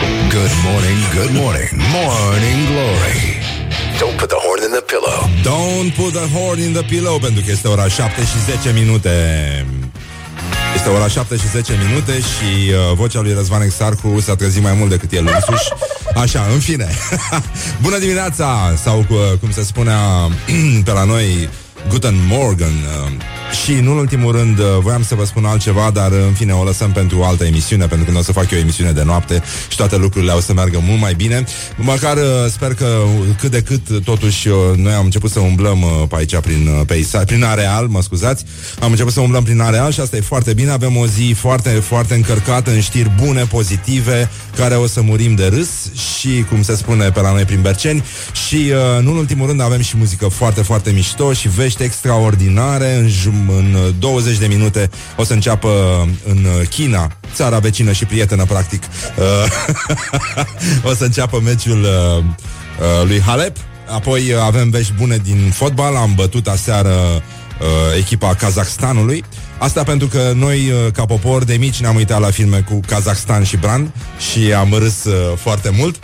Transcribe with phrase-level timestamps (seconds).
[0.00, 3.18] Good morning, good morning, morning glory.
[3.98, 5.18] Don't put the horn in the pillow.
[5.42, 9.10] Don't put the horn in the pillow Pentru că este ora 7 și 10 minute
[10.74, 14.72] Este ora 7 și 10 minute Și uh, vocea lui Răzvan Exarcu S-a trezit mai
[14.72, 15.68] mult decât el însuși
[16.14, 16.88] Așa, în fine
[17.84, 19.98] Bună dimineața Sau uh, cum se spunea
[20.84, 21.48] Pe la noi
[21.88, 22.72] Guten Morgen
[23.04, 23.12] uh,
[23.52, 26.90] și, în ultimul rând, uh, voiam să vă spun altceva, dar, în fine, o lăsăm
[26.90, 29.42] pentru o altă emisiune, pentru că nu o să fac eu o emisiune de noapte
[29.68, 31.44] și toate lucrurile o să meargă mult mai bine.
[31.76, 32.98] Măcar uh, sper că
[33.40, 37.44] cât de cât, totuși, uh, noi am început să umblăm pe aici, prin, peisa, prin
[37.44, 38.44] areal, mă scuzați,
[38.80, 40.70] am început să umblăm prin areal și asta e foarte bine.
[40.70, 45.46] Avem o zi foarte, foarte încărcată în știri bune, pozitive, care o să murim de
[45.46, 45.68] râs
[46.18, 48.04] și, cum se spune pe la noi prin Berceni,
[48.46, 53.37] și, în ultimul rând, avem și muzică foarte, foarte mișto și vești extraordinare în jum-
[53.48, 55.68] în 20 de minute o să înceapă
[56.24, 58.82] în China, țara vecină și prietenă, practic.
[60.90, 63.56] o să înceapă meciul uh, uh, lui Halep.
[63.90, 65.96] Apoi avem vești bune din fotbal.
[65.96, 66.94] Am bătut aseară
[67.60, 69.24] uh, echipa Kazakhstanului.
[69.58, 73.44] Asta pentru că noi, uh, ca popor, de mici ne-am uitat la filme cu Kazakhstan
[73.44, 73.94] și Bran
[74.30, 75.98] și am râs uh, foarte mult.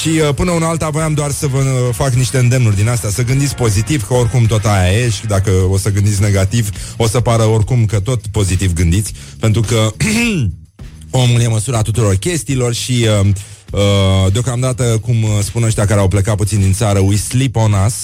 [0.00, 3.10] Și uh, până una alta voiam doar să vă uh, fac niște îndemnuri din astea,
[3.10, 7.06] să gândiți pozitiv, că oricum tot aia e și dacă o să gândiți negativ, o
[7.06, 9.92] să pară oricum că tot pozitiv gândiți, pentru că
[11.10, 13.06] omul e măsura tuturor chestiilor și...
[13.22, 13.28] Uh,
[13.72, 17.94] Uh, deocamdată, cum spun ăștia care au plecat puțin din țară, we sleep on us,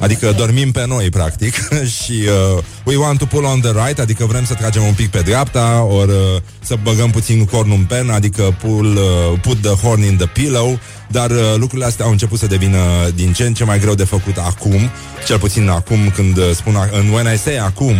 [0.00, 1.54] Adică dormim pe noi, practic.
[2.02, 2.12] Și
[2.56, 5.20] uh, we want to pull on the right Adică vrem să tragem un pic pe
[5.20, 6.16] dreapta Ori uh,
[6.60, 10.78] să băgăm puțin cornul în pen Adică pull, uh, put the horn in the pillow.
[11.10, 12.78] Dar uh, lucrurile astea au început să devină
[13.14, 14.90] din ce în ce mai greu de făcut acum
[15.26, 17.94] Cel puțin acum când uh, spun în When I say acum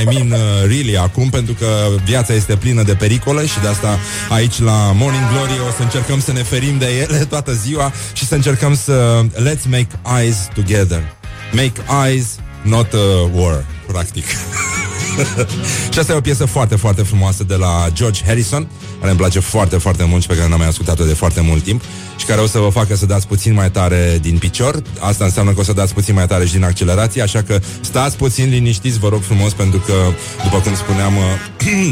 [0.00, 1.66] I mean uh, really acum Pentru că
[2.04, 6.20] viața este plină de pericole Și de asta aici la Morning Glory O să încercăm
[6.20, 11.17] să ne ferim de ele toată ziua Și să încercăm să Let's make eyes together
[11.52, 14.24] Make eyes, not a war, practic.
[15.92, 18.68] și asta e o piesă foarte, foarte frumoasă de la George Harrison,
[18.98, 21.62] care îmi place foarte, foarte mult și pe care n-am mai ascultat-o de foarte mult
[21.62, 21.82] timp
[22.16, 24.82] și care o să vă facă să dați puțin mai tare din picior.
[24.98, 28.16] Asta înseamnă că o să dați puțin mai tare și din accelerație, așa că stați
[28.16, 29.94] puțin liniștiți, vă rog frumos, pentru că,
[30.42, 31.12] după cum spuneam,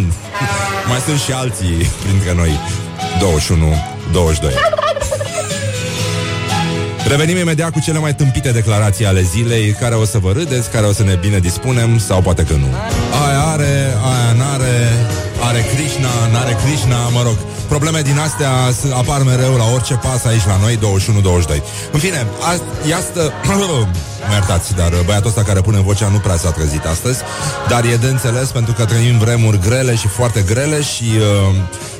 [0.88, 2.50] mai sunt și alții printre noi.
[3.20, 3.74] 21,
[4.12, 4.85] 22.
[7.08, 10.86] Revenim imediat cu cele mai tâmpite declarații ale zilei, care o să vă râdeți, care
[10.86, 12.66] o să ne bine dispunem, sau poate că nu.
[13.26, 14.76] Aia are, aia n-are,
[15.40, 17.36] are Krishna, n-are Krishna, mă rog.
[17.68, 18.50] Probleme din astea
[18.94, 21.62] apar mereu la orice pas aici la noi, 21-22.
[21.92, 23.32] În fine, a, iastă...
[24.28, 27.18] mă iertați, dar băiatul ăsta care pune vocea nu prea s-a trezit astăzi,
[27.68, 31.54] dar e de înțeles pentru că trăim vremuri grele și foarte grele și uh,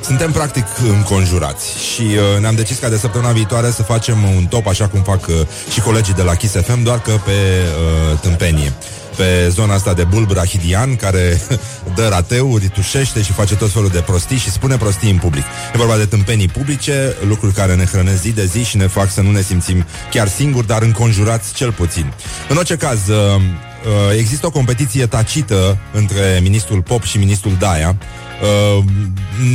[0.05, 4.67] suntem practic înconjurați și uh, ne-am decis ca de săptămâna viitoare să facem un top
[4.67, 5.35] așa cum fac uh,
[5.73, 8.73] și colegii de la Kiss FM, doar că pe uh, tâmpenie
[9.17, 11.41] pe zona asta de bulb rahidian care
[11.97, 15.45] dă rateuri, tușește și face tot felul de prostii și spune prostii în public.
[15.75, 19.11] E vorba de tâmpenii publice, lucruri care ne hrănesc zi de zi și ne fac
[19.11, 22.13] să nu ne simțim chiar singuri, dar înconjurați cel puțin.
[22.49, 23.01] În orice caz,
[23.87, 27.97] uh, uh, există o competiție tacită între ministrul Pop și ministrul Daia.
[28.43, 28.85] Uh,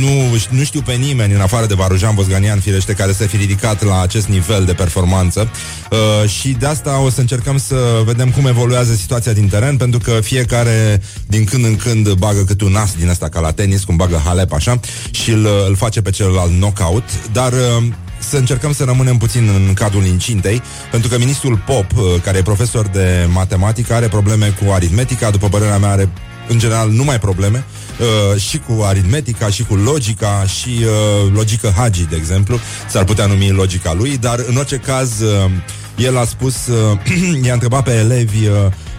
[0.00, 3.84] nu, nu știu pe nimeni în afară de Varujan Bozganian, firește, care să fi ridicat
[3.84, 5.50] la acest nivel de performanță.
[5.90, 9.98] Uh, și de asta o să încercăm să vedem cum evoluează situația din teren, pentru
[9.98, 13.84] că fiecare din când în când bagă câte un nas din asta ca la tenis,
[13.84, 17.84] cum bagă Halep așa și îl, îl face pe celălalt knockout, dar uh,
[18.22, 22.42] să încercăm să rămânem puțin în cadrul incintei, pentru că ministrul Pop, uh, care e
[22.42, 26.08] profesor de matematică, are probleme cu aritmetica, după părerea mea are
[26.48, 27.64] în general numai probleme
[28.00, 33.26] uh, și cu aritmetica, și cu logica, și uh, logică Hagi, de exemplu, s-ar putea
[33.26, 35.50] numi logica lui, dar în orice caz uh,
[35.96, 36.98] el a spus, uh,
[37.46, 38.54] i-a întrebat pe elevi uh,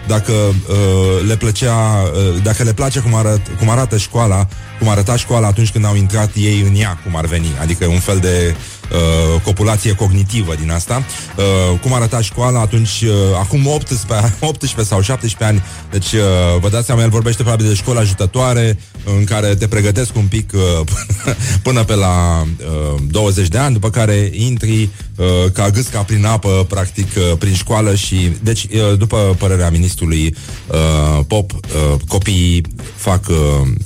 [0.06, 4.46] dacă uh, le plăcea, uh, dacă le place cum, arăt, cum arată școala,
[4.78, 7.98] cum arăta școala atunci când au intrat ei în ea, cum ar veni, adică un
[7.98, 8.54] fel de
[8.92, 11.04] uh, copulație cognitivă din asta.
[11.36, 13.10] Uh, cum arăta școala atunci, uh,
[13.40, 16.20] acum 18, 18 sau 17 ani, deci uh,
[16.60, 20.52] vă dați seama, el vorbește probabil de școală ajutătoare, în care te pregătesc un pic
[20.54, 20.86] uh,
[21.66, 26.66] până pe la uh, 20 de ani, după care intri uh, ca gâsca prin apă,
[26.68, 30.34] practic, uh, prin școală și, deci, uh, după părerea ministrului
[30.66, 31.60] uh, Pop, uh,
[32.08, 32.62] copiii
[32.96, 33.36] fac uh,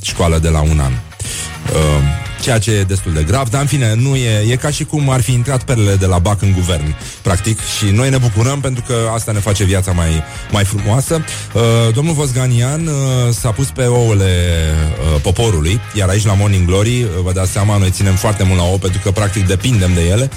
[0.03, 0.93] școală de la un an.
[0.93, 4.85] Uh, ceea ce e destul de grav, dar în fine, nu e, e ca și
[4.85, 8.61] cum ar fi intrat perele de la BAC în guvern, practic, și noi ne bucurăm
[8.61, 11.25] pentru că asta ne face viața mai, mai frumoasă.
[11.53, 11.63] Uh,
[11.95, 12.95] domnul Vosganian uh,
[13.31, 14.33] s-a pus pe ouăle
[15.15, 18.59] uh, poporului, iar aici la Morning Glory, uh, vă dați seama, noi ținem foarte mult
[18.59, 20.31] la ou pentru că practic depindem de ele,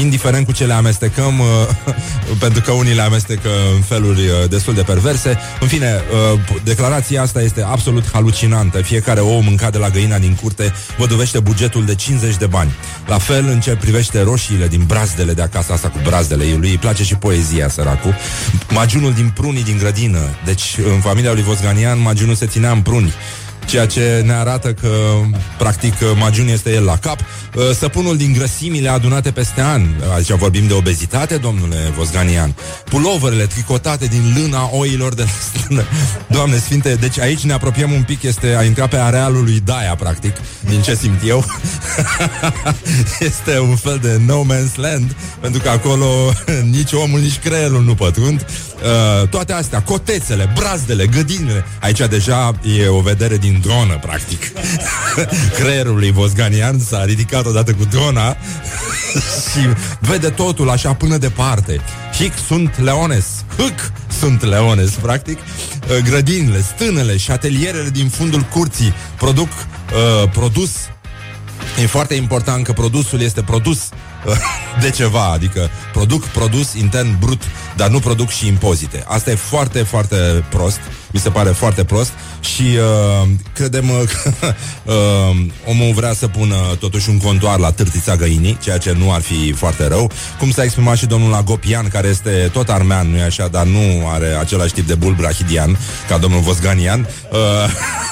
[0.00, 1.94] indiferent cu ce le amestecăm, uh,
[2.44, 5.38] pentru că unii le amestecă în feluri uh, destul de perverse.
[5.60, 6.00] În fine,
[6.32, 8.82] uh, declarația asta este absolut halucinantă.
[8.82, 12.70] Fiecare ou mâncat de la găina din curte vă dovește bugetul de 50 de bani.
[13.06, 16.78] La fel, în ce privește roșiile din brazdele de acasă, asta cu brazdele, lui îi
[16.78, 18.14] place și poezia, săracu.
[18.70, 20.20] Magiunul din prunii din grădină.
[20.44, 23.14] Deci, în familia lui Vosganian, magiunul se ținea în pruni
[23.66, 24.90] ceea ce ne arată că,
[25.58, 27.18] practic, Magiun este el la cap.
[27.20, 32.54] Uh, săpunul din grăsimile adunate peste an, aici vorbim de obezitate, domnule Vosganian,
[32.84, 35.84] puloverele tricotate din lâna oilor de la strână.
[36.26, 39.94] Doamne Sfinte, deci aici ne apropiem un pic, este a intra pe arealul lui Daia,
[39.94, 41.44] practic, din ce simt eu.
[43.30, 46.06] este un fel de no man's land, pentru că acolo
[46.76, 48.46] nici omul, nici creierul nu pătrund.
[48.82, 51.64] Uh, toate astea, cotețele, brazdele, gădinile.
[51.80, 54.52] Aici deja e o vedere din dronă, practic.
[55.58, 58.36] Creierul lui Vosganian s-a ridicat odată cu drona
[59.50, 59.68] și
[60.00, 61.80] vede totul așa până departe.
[62.14, 65.38] Hic sunt leones, hâc sunt leones, practic.
[65.38, 70.70] Uh, grădinile, stânele și atelierele din fundul curții produc uh, produs
[71.82, 73.98] E foarte important că produsul este produs uh,
[74.80, 77.42] de ceva, adică produc produs intern brut,
[77.76, 79.04] dar nu produc și impozite.
[79.06, 80.80] Asta e foarte, foarte prost
[81.12, 84.32] mi se pare foarte prost și uh, credem uh, că
[84.84, 89.20] uh, omul vrea să pună totuși un contoar la târtița găinii, ceea ce nu ar
[89.20, 90.10] fi foarte rău.
[90.38, 94.26] Cum s-a exprimat și domnul Agopian, care este tot armean, nu-i așa, dar nu are
[94.40, 95.78] același tip de bul brahidian
[96.08, 97.08] ca domnul Vosganian.
[97.32, 97.38] Uh,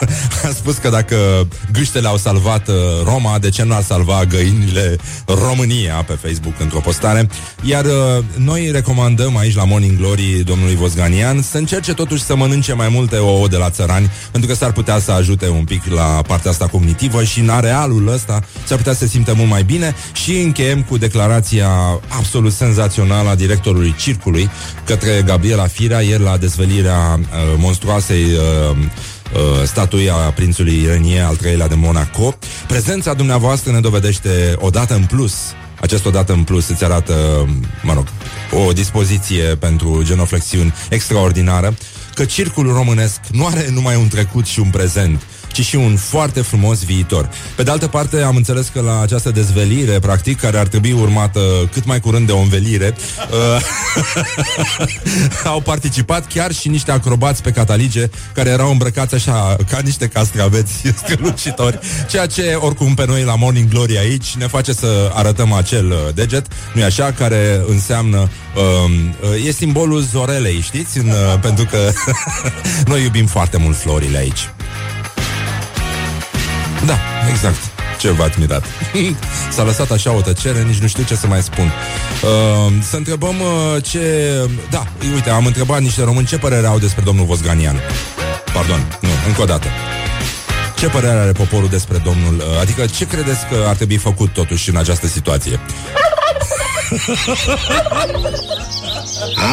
[0.49, 2.75] a spus că dacă gâștele au salvat uh,
[3.05, 4.97] Roma, de ce nu ar salva găinile
[5.27, 7.29] România pe Facebook într-o postare?
[7.62, 12.73] Iar uh, noi recomandăm aici la Morning Glory domnului Vosganian să încerce totuși să mănânce
[12.73, 15.82] mai mai multe ouă de la țărani, pentru că s-ar putea să ajute un pic
[15.85, 19.62] la partea asta cognitivă și în arealul ăsta s-ar putea să se simtă mult mai
[19.62, 21.69] bine și încheiem cu declarația
[22.08, 24.50] absolut senzațională a directorului circului
[24.85, 27.26] către Gabriela Firea ieri la dezvelirea uh,
[27.56, 32.35] monstruoasei uh, uh, statuia prințului Renier al treilea de Monaco.
[32.67, 35.35] Prezența dumneavoastră ne dovedește odată în plus
[35.81, 37.14] acest odată în plus îți arată,
[37.82, 38.06] mă rog,
[38.67, 41.75] o dispoziție pentru genoflexiuni extraordinară
[42.19, 46.41] că circul românesc nu are numai un trecut și un prezent, ci și un foarte
[46.41, 47.29] frumos viitor.
[47.56, 51.41] Pe de altă parte, am înțeles că la această dezvelire, practic, care ar trebui urmată
[51.73, 52.95] cât mai curând de o învelire,
[53.31, 53.62] uh,
[55.53, 60.73] au participat chiar și niște acrobați pe catalige care erau îmbrăcați așa ca niște castraveți
[61.03, 61.79] strălucitori,
[62.09, 66.15] ceea ce, oricum, pe noi la Morning Glory aici ne face să arătăm acel uh,
[66.15, 70.99] deget, nu-i așa, care înseamnă uh, e simbolul zorelei, știți?
[70.99, 71.79] În, uh, pentru că
[72.91, 74.50] noi iubim foarte mult florile aici.
[76.86, 76.98] Da,
[77.28, 77.58] exact.
[77.98, 78.64] Ce v-a admirat.
[79.54, 81.64] S-a lăsat așa o tăcere, nici nu știu ce să mai spun.
[82.22, 84.34] Uh, să întrebăm uh, ce...
[84.70, 84.82] Da,
[85.14, 87.80] uite, am întrebat niște români ce părere au despre domnul Vosganian.
[88.52, 89.66] Pardon, nu, încă o dată.
[90.78, 92.34] Ce părere are poporul despre domnul...
[92.36, 95.60] Uh, adică ce credeți că ar trebui făcut totuși în această situație?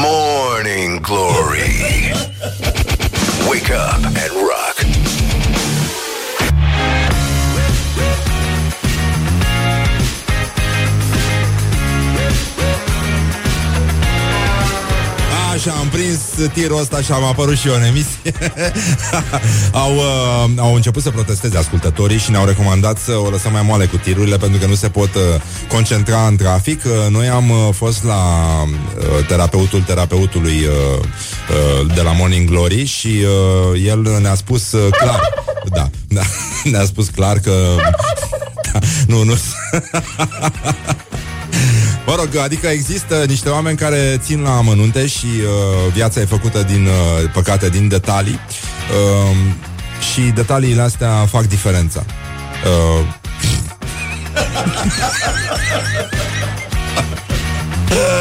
[0.03, 2.13] Morning Glory
[3.49, 4.44] Wake up and
[15.55, 16.19] Așa, am prins
[16.53, 18.33] tirul ăsta și am apărut și eu în emisie.
[19.83, 23.85] au, uh, au început să protesteze ascultătorii și ne-au recomandat să o lăsăm mai moale
[23.85, 25.21] cu tirurile pentru că nu se pot uh,
[25.67, 26.83] concentra în trafic.
[26.85, 28.15] Uh, noi am uh, fost la
[28.63, 33.25] uh, terapeutul terapeutului uh, uh, de la Morning Glory și
[33.71, 35.19] uh, el ne-a spus uh, clar,
[35.69, 36.21] da, da,
[36.71, 37.51] ne-a spus clar că
[38.71, 39.35] da, nu, nu
[42.05, 46.63] Mă rog, adică există niște oameni care țin la amănunte și uh, viața e făcută
[46.63, 48.39] din uh, păcate, din detalii
[49.29, 49.37] uh,
[50.13, 52.05] și detaliile astea fac diferența.
[52.65, 53.05] Uh,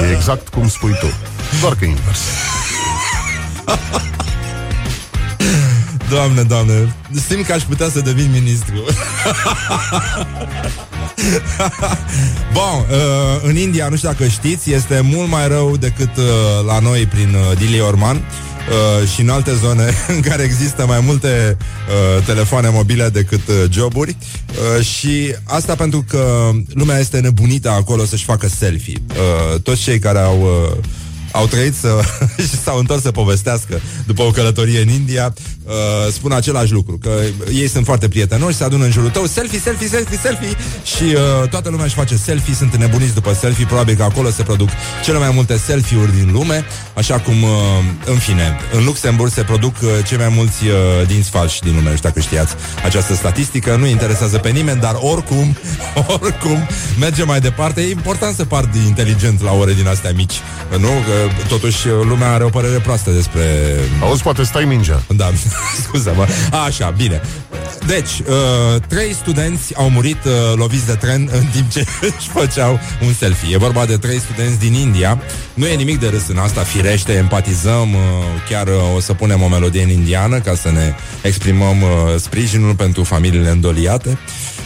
[0.03, 1.13] E exact cum spui tu,
[1.61, 2.21] doar că invers.
[6.09, 6.95] Doamne, doamne,
[7.29, 8.85] simt că aș putea să devin ministru.
[12.57, 16.25] Bun, uh, în India, nu știu dacă știți, este mult mai rău decât uh,
[16.67, 18.17] la noi prin uh, Dili Orman.
[18.17, 23.55] uh, și în alte zone în care există mai multe uh, telefoane mobile decât uh,
[23.71, 24.17] joburi
[24.77, 29.03] uh, și asta pentru că lumea este nebunită acolo să-și facă selfie.
[29.09, 30.85] Uh, toți cei care au uh,
[31.33, 32.01] au trăit să,
[32.49, 37.11] și s-au întors să povestească după o călătorie în India, uh, spun același lucru, că
[37.53, 41.49] ei sunt foarte prietenoși, se adună în jurul tău, selfie, selfie, selfie, selfie și uh,
[41.49, 44.69] toată lumea își face selfie, sunt nebuniți după selfie, probabil că acolo se produc
[45.05, 47.51] cele mai multe selfie-uri din lume, așa cum, uh,
[48.05, 51.91] în fine, în Luxemburg se produc uh, cei mai mulți uh, dinți falși din lume,
[51.91, 52.55] nu știu dacă știați
[52.85, 55.57] această statistică, nu interesează pe nimeni, dar oricum,
[56.21, 56.67] oricum,
[56.99, 60.35] merge mai departe, e important să par inteligent la ore din astea mici,
[60.79, 60.89] nu?
[60.89, 63.43] Că totuși lumea are o părere proastă despre...
[64.01, 65.03] Auzi, poate stai mingea.
[65.17, 65.31] Da,
[65.85, 66.27] scuze-mă.
[66.67, 67.21] Așa, bine.
[67.87, 71.87] Deci, uh, trei studenți au murit uh, loviți de tren în timp ce
[72.19, 73.55] își făceau un selfie.
[73.55, 75.19] E vorba de trei studenți din India.
[75.55, 77.93] Nu e nimic de râs în asta, firește, empatizăm.
[77.93, 78.01] Uh,
[78.49, 82.75] chiar uh, o să punem o melodie în indiană ca să ne exprimăm uh, sprijinul
[82.75, 84.19] pentru familiile îndoliate.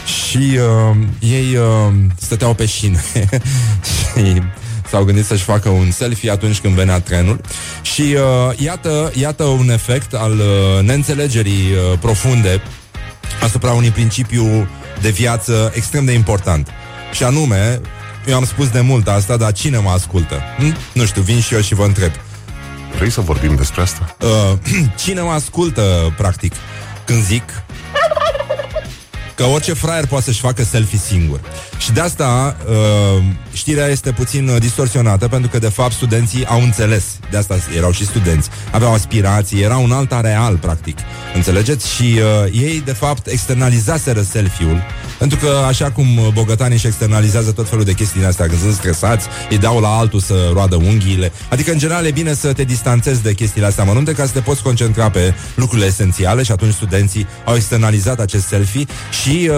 [0.05, 0.59] Și
[0.91, 3.05] uh, ei uh, stăteau pe șine
[3.91, 4.43] și
[4.91, 7.41] s-au gândit să-și facă un selfie atunci când venea trenul
[7.83, 12.63] și uh, iată, iată un efect al uh, neînțelegerii uh, profunde
[13.43, 14.69] asupra unui principiu
[15.01, 16.69] de viață extrem de important.
[17.13, 17.81] Și anume,
[18.27, 20.43] eu am spus de mult asta, dar cine mă ascultă?
[20.59, 20.77] Hm?
[20.93, 22.11] Nu știu, vin și eu și vă întreb.
[22.97, 24.17] Vrei să vorbim despre asta?
[24.21, 24.59] Uh,
[25.05, 26.53] cine mă ascultă, practic,
[27.05, 27.43] când zic
[29.39, 31.41] că orice fraier poate să-și facă selfie singur.
[31.79, 36.63] Și de asta uh, știrea este puțin uh, distorsionată, pentru că, de fapt, studenții au
[36.63, 37.05] înțeles.
[37.31, 38.49] De asta erau și studenți.
[38.73, 40.99] Aveau aspirații, era un alt areal, practic.
[41.35, 41.95] Înțelegeți?
[41.95, 44.83] Și uh, ei, de fapt, externalizaseră selfie-ul,
[45.19, 49.27] pentru că, așa cum bogătanii își externalizează tot felul de chestii astea, când sunt stresați,
[49.51, 51.33] îi dau la altul să roadă unghiile.
[51.51, 54.41] Adică, în general, e bine să te distanțezi de chestiile astea mărunte ca să te
[54.41, 58.87] poți concentra pe lucrurile esențiale și atunci studenții au externalizat acest selfie
[59.23, 59.55] și uh,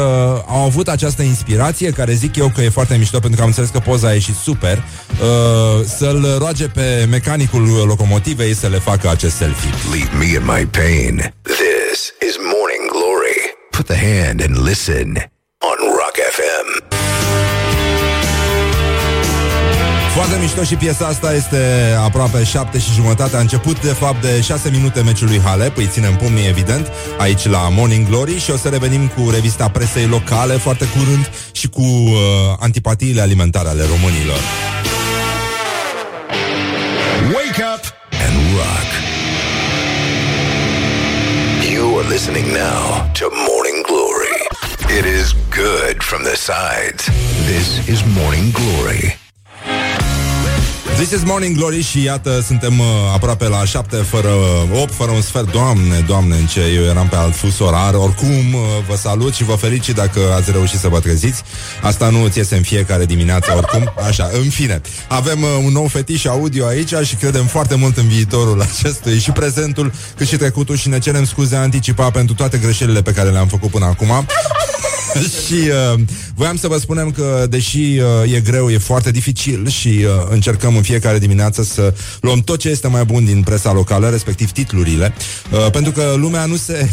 [0.46, 3.70] au avut această inspirație care zic eu că e foarte mișto pentru că am înțeles
[3.70, 9.36] că poza a ieșit super uh, să-l roage pe mecanicul locomotivei să le facă acest
[9.36, 9.70] selfie.
[9.92, 11.34] Leave me in my pain.
[11.42, 13.40] This is Morning Glory.
[13.70, 15.08] Put the hand and listen
[15.58, 16.99] on Rock FM.
[20.14, 23.36] Foarte mișto și piesa asta este aproape șapte și jumătate.
[23.36, 25.76] A început, de fapt, de șase minute meciul lui Halep.
[25.76, 30.06] Îi ținem pumnii, evident, aici la Morning Glory și o să revenim cu revista presei
[30.06, 32.16] locale foarte curând și cu uh,
[32.58, 34.40] antipatiile alimentare ale românilor.
[37.34, 37.84] Wake up
[38.26, 38.88] and rock.
[41.72, 44.38] You are listening now to Morning Glory.
[44.98, 47.02] It is good from the sides.
[47.46, 49.29] This is Morning Glory.
[51.00, 54.28] This is Morning Glory și iată, suntem uh, aproape la 7 fără
[54.82, 55.52] 8, fără un sfert.
[55.52, 57.94] Doamne, doamne, în ce eu eram pe alt fus orar.
[57.94, 61.42] Oricum, uh, vă salut și vă felicit dacă ați reușit să vă treziți.
[61.82, 63.92] Asta nu ți iese în fiecare dimineață, oricum.
[64.06, 64.80] Așa, în fine.
[65.08, 69.30] Avem uh, un nou fetiș audio aici și credem foarte mult în viitorul acestui și
[69.30, 73.46] prezentul, cât și trecutul și ne cerem scuze anticipa pentru toate greșelile pe care le-am
[73.46, 74.26] făcut până acum.
[75.46, 76.00] și uh,
[76.34, 77.78] voiam să vă spunem că, deși
[78.24, 82.58] uh, e greu, e foarte dificil și uh, încercăm în fiecare dimineață să luăm tot
[82.58, 85.14] ce este mai bun din presa locală, respectiv titlurile,
[85.50, 86.88] uh, pentru că lumea nu se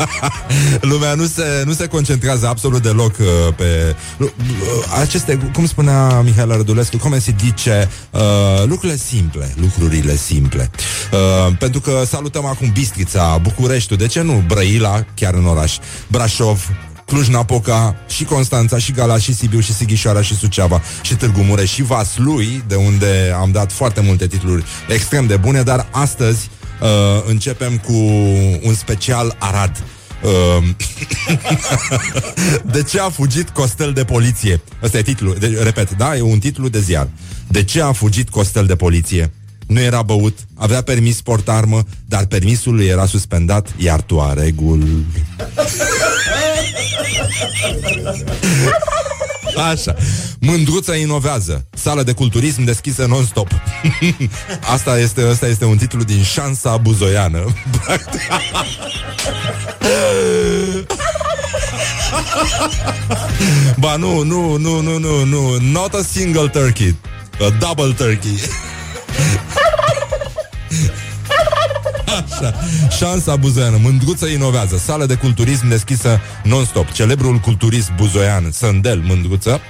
[0.92, 4.28] lumea nu se, nu se concentrează absolut deloc uh, pe uh,
[5.00, 8.20] aceste, cum spunea Mihail Rădulescu, cum se dice, uh,
[8.64, 10.70] lucrurile simple, lucrurile simple.
[11.12, 15.76] Uh, pentru că salutăm acum Bistrița, Bucureștiul, de ce nu Brăila, chiar în oraș,
[16.08, 16.68] Brașov,
[17.10, 21.82] Cluj-Napoca, și Constanța, și Galați, și Sibiu, și Sighișoara, și Suceava, și Târgu Mureș, și
[21.82, 26.50] Vaslui, de unde am dat foarte multe titluri extrem de bune, dar astăzi
[26.80, 26.88] uh,
[27.26, 27.92] începem cu
[28.62, 29.82] un special Arad.
[30.22, 30.68] Uh,
[32.72, 34.60] de ce a fugit Costel de poliție?
[34.82, 36.16] Ăsta e titlul, de, repet, da?
[36.16, 37.08] E un titlu de ziar.
[37.46, 39.32] De ce a fugit Costel de poliție?
[39.66, 44.82] Nu era băut, avea permis portarmă, dar permisul lui era suspendat, iar tu a regul.
[49.70, 49.94] Așa.
[50.40, 51.66] Mândruța inovează.
[51.74, 53.48] Sală de culturism deschisă non-stop.
[54.74, 57.44] asta, este, asta este un titlu din șansa buzoiană.
[63.76, 65.56] ba nu, nu, nu, nu, nu, nu.
[65.58, 66.96] Not a single turkey.
[67.40, 68.40] A double turkey.
[72.40, 72.54] Așa.
[72.96, 73.78] Șansa buzoiană.
[73.82, 74.76] Mândruță inovează.
[74.76, 76.90] Sală de culturism deschisă non-stop.
[76.90, 79.60] Celebrul culturist buzoian, Sândel Mândruță.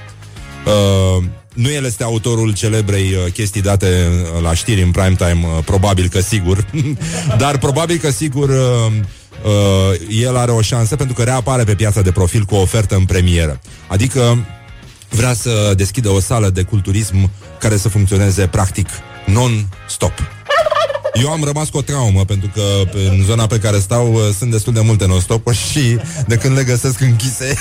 [0.66, 1.24] Uh,
[1.54, 5.64] nu el este autorul celebrei uh, chestii date uh, la știri în prime time, uh,
[5.64, 6.64] probabil că sigur,
[7.42, 8.92] dar probabil că sigur uh,
[9.44, 12.94] uh, el are o șansă pentru că reapare pe piața de profil cu o ofertă
[12.94, 13.60] în premieră.
[13.88, 14.46] Adică
[15.08, 18.88] vrea să deschidă o sală de culturism care să funcționeze practic
[19.26, 20.39] non-stop.
[21.14, 22.62] Eu am rămas cu o traumă pentru că
[23.10, 25.20] în zona pe care stau uh, sunt destul de multe non
[25.70, 27.54] și de când le găsesc închise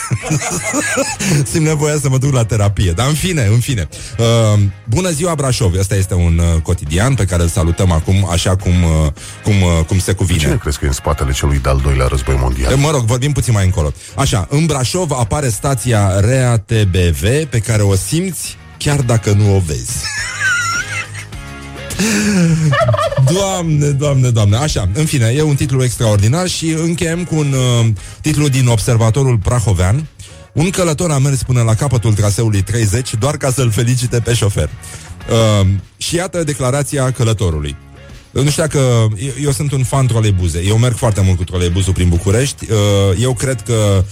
[1.51, 2.91] simt nevoia să mă duc la terapie.
[2.91, 3.87] Dar în fine, în fine.
[4.17, 5.73] Uh, bună ziua Brașov.
[5.79, 9.11] Asta este un uh, cotidian pe care îl salutăm acum așa cum, uh,
[9.43, 10.39] cum, uh, cum se cuvine.
[10.39, 12.75] Cine crezi că e în spatele celui de-al doilea război mondial?
[12.75, 13.93] Mă rog, vorbim puțin mai încolo.
[14.15, 19.59] Așa, în Brașov apare stația Rea TBV pe care o simți chiar dacă nu o
[19.59, 19.97] vezi.
[23.33, 27.87] Doamne, doamne, doamne Așa, în fine, e un titlu extraordinar Și încheiem cu un uh,
[28.21, 30.07] titlu din Observatorul Prahovean
[30.53, 34.69] Un călător a mers până la capătul traseului 30 Doar ca să-l felicite pe șofer
[35.29, 37.75] uh, Și iată declarația călătorului
[38.31, 38.79] nu știu dacă...
[39.17, 40.63] Eu, eu sunt un fan troleibuze.
[40.67, 42.71] Eu merg foarte mult cu troleibuzul prin București.
[42.71, 42.77] Uh,
[43.21, 44.03] eu cred că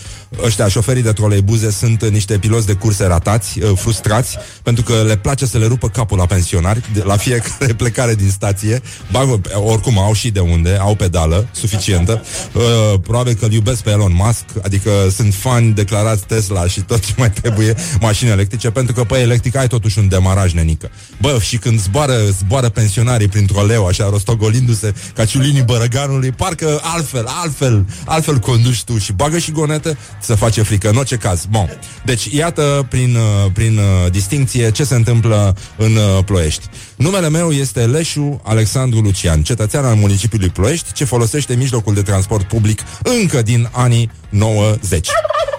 [0.44, 5.18] ăștia, șoferii de troleibuze, sunt niște piloți de curse ratați, uh, frustrați, pentru că le
[5.18, 8.82] place să le rupă capul la pensionari, de, la fiecare plecare din stație.
[9.12, 12.24] Bagă, oricum au și de unde, au pedală suficientă.
[12.54, 17.06] Uh, probabil că îl iubesc pe Elon Musk, adică sunt fani declarați Tesla și tot
[17.06, 20.90] ce mai trebuie mașini electrice, pentru că pe electric ai totuși un demaraj nenică.
[21.22, 27.26] Bă, și când zboară, zboară pensionarii prin troleu, așa rostogolindu-se ca ciulinii bărăganului, parcă altfel,
[27.28, 30.90] altfel, altfel conduci tu și bagă și gonete să face frică.
[30.90, 31.80] În orice caz, bun.
[32.06, 36.66] Deci, iată, prin, uh, prin uh, distinție, ce se întâmplă în uh, Ploiești.
[36.96, 42.48] Numele meu este Leșu Alexandru Lucian, cetățean al municipiului Ploiești, ce folosește mijlocul de transport
[42.48, 45.08] public încă din anii 90.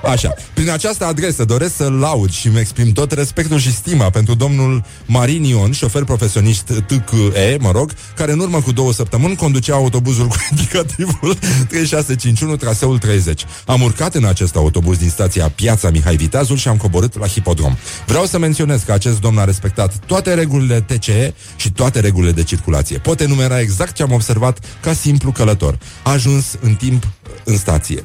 [0.05, 4.35] Așa, prin această adresă doresc să laud și îmi exprim tot respectul și stima pentru
[4.35, 9.75] domnul Marin Ion, șofer profesionist TQE, mă rog, care în urmă cu două săptămâni conducea
[9.75, 11.35] autobuzul cu indicativul
[11.69, 13.45] 3651 traseul 30.
[13.67, 17.77] Am urcat în acest autobuz din stația Piața Mihai Viteazul și am coborât la hipodrom.
[18.07, 22.43] Vreau să menționez că acest domn a respectat toate regulile TCE și toate regulile de
[22.43, 22.99] circulație.
[22.99, 25.79] Pot enumera exact ce am observat ca simplu călător.
[26.03, 27.07] A ajuns în timp
[27.45, 28.05] în stație.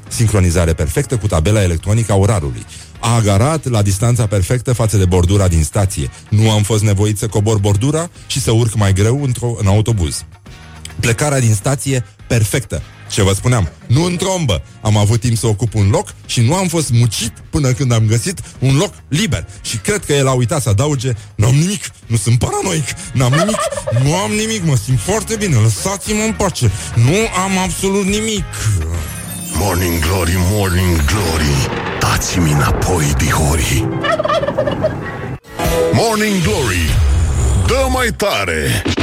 [0.53, 2.65] Sincronizare perfectă cu tabela electronică a orarului.
[3.00, 6.10] A agarat la distanța perfectă față de bordura din stație.
[6.29, 10.25] Nu am fost nevoit să cobor bordura și să urc mai greu într-o, în autobuz.
[10.99, 12.82] Plecarea din stație perfectă.
[13.12, 14.63] Ce vă spuneam, nu în trombă.
[14.82, 18.06] Am avut timp să ocup un loc și nu am fost mucit până când am
[18.06, 19.47] găsit un loc liber.
[19.62, 23.34] Și cred că el a uitat să adauge, nu am nimic, nu sunt paranoic, n-am
[23.34, 23.60] nimic,
[24.04, 26.71] nu am nimic, mă simt foarte bine, lăsați-mă în pace.
[26.95, 28.45] Nu am absolut nimic.
[29.58, 31.68] Morning Glory, Morning Glory.
[32.00, 33.88] Dați-mi înapoi, dihori.
[35.94, 36.89] Morning Glory.
[37.68, 38.82] Dă mai tare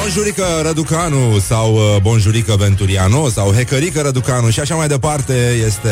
[0.00, 5.32] Bonjurică Răducanu sau uh, Bonjurică Venturiano sau Hecărică Răducanu și așa mai departe
[5.66, 5.90] este,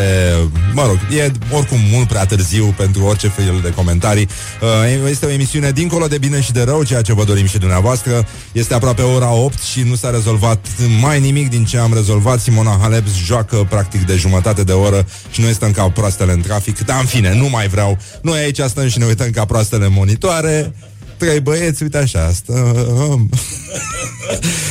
[0.73, 4.29] mă rog, e oricum mult prea târziu pentru orice fel de comentarii.
[4.63, 7.59] Uh, este o emisiune dincolo de bine și de rău, ceea ce vă dorim și
[7.59, 8.27] dumneavoastră.
[8.53, 10.67] Este aproape ora 8 și nu s-a rezolvat
[11.01, 12.41] mai nimic din ce am rezolvat.
[12.41, 16.79] Simona Halep joacă practic de jumătate de oră și noi stăm ca proastele în trafic.
[16.79, 17.99] Dar în fine, nu mai vreau.
[18.23, 20.73] Noi aici stăm și ne uităm ca proastele în monitoare
[21.17, 23.31] trei băieți, uite așa, stăm.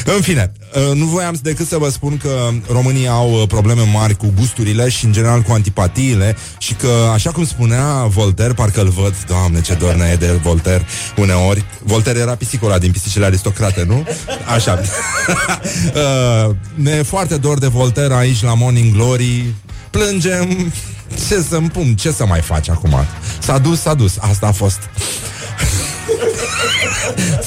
[0.15, 4.15] în fine, uh, nu voiam decât să vă spun că românii au uh, probleme mari
[4.15, 8.89] cu gusturile și în general cu antipatiile și că, așa cum spunea Voltaire, parcă îl
[8.89, 10.85] văd, doamne ce dor ne e de Voltaire
[11.17, 11.65] uneori.
[11.83, 14.07] Voltaire era pisicul ăla din pisicile aristocrate, nu?
[14.55, 14.81] Așa.
[15.93, 16.55] uh,
[16.85, 19.53] ne e foarte dor de Voltaire aici la Morning Glory.
[19.89, 20.71] Plângem,
[21.27, 22.95] ce să împum, ce să mai faci acum?
[23.39, 24.79] S-a dus, s-a dus, asta a fost.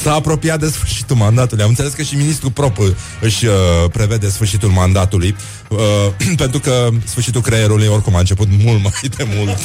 [0.03, 1.63] S-a apropiat de sfârșitul mandatului.
[1.63, 2.79] Am înțeles că și ministrul Prop
[3.21, 3.53] își uh,
[3.93, 5.37] prevede sfârșitul mandatului,
[5.69, 5.79] uh,
[6.43, 9.59] pentru că sfârșitul creierului oricum a început mult mai de mult.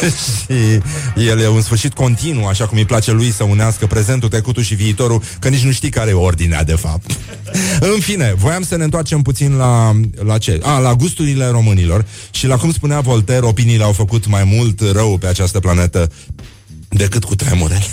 [0.24, 0.80] și
[1.28, 4.74] el e un sfârșit continuu, așa cum îi place lui să unească prezentul, trecutul și
[4.74, 7.10] viitorul, că nici nu știi care e ordinea, de fapt.
[7.94, 10.60] În fine, voiam să ne întoarcem puțin la, la ce?
[10.62, 15.18] A, la gusturile românilor și la cum spunea Voltaire, opiniile au făcut mai mult rău
[15.18, 16.10] pe această planetă
[16.88, 17.86] decât cu tremurele.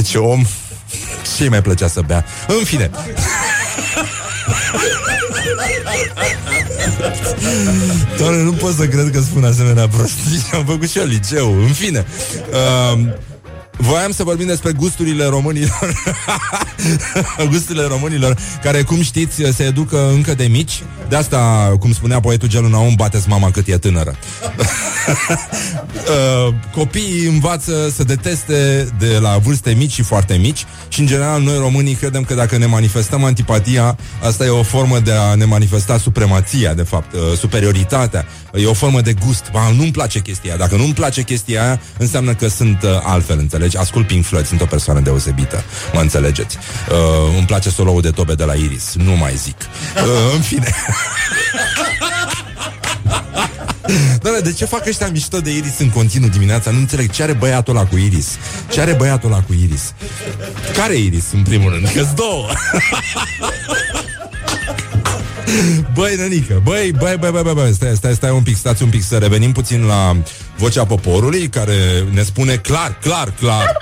[0.00, 0.44] Doamne, ce om
[1.36, 2.24] ce mai plăcea să bea?
[2.46, 2.90] În fine.
[8.18, 10.46] Doamne, nu pot să cred că spun asemenea prostii.
[10.52, 12.06] Am făcut și eu liceu În fine.
[12.50, 12.98] Uh,
[13.80, 16.02] Voiam să vorbim despre gusturile românilor.
[17.50, 20.82] Gusturile românilor Care, cum știți, se educă încă de mici.
[21.08, 21.38] De asta,
[21.80, 24.14] cum spunea poetul Gelu Naum Bateți mama cât e tânără.
[25.90, 31.42] Uh, Copiii învață să deteste De la vârste mici și foarte mici Și, în general,
[31.42, 35.44] noi românii credem că dacă ne manifestăm antipatia Asta e o formă de a ne
[35.44, 38.26] manifesta supremația, de fapt uh, Superioritatea.
[38.54, 39.50] E o formă de gust.
[39.52, 43.69] Ba, Nu-mi place chestia Dacă nu-mi place chestia aia Înseamnă că sunt uh, altfel, înțelegi?
[43.76, 46.58] Ascult Pink Floyd, sunt o persoană deosebită Mă înțelegeți?
[46.90, 49.56] Uh, îmi place soloul de tobe de la Iris Nu mai zic
[49.96, 50.74] uh, În fine
[54.22, 56.70] Doamne, de ce fac ăștia mișto de Iris în continuu dimineața?
[56.70, 57.10] Nu înțeleg.
[57.10, 58.28] Ce are băiatul ăla cu Iris?
[58.72, 59.94] Ce are băiatul ăla cu Iris?
[60.76, 61.88] Care Iris, în primul rând?
[61.88, 62.48] Că-s două.
[65.94, 68.88] Băi, nănică, băi, băi, băi, băi, băi, băi, stai, stai, stai un pic, stați un
[68.88, 70.16] pic să revenim puțin la
[70.60, 73.76] vocea poporului care ne spune clar, clar, clar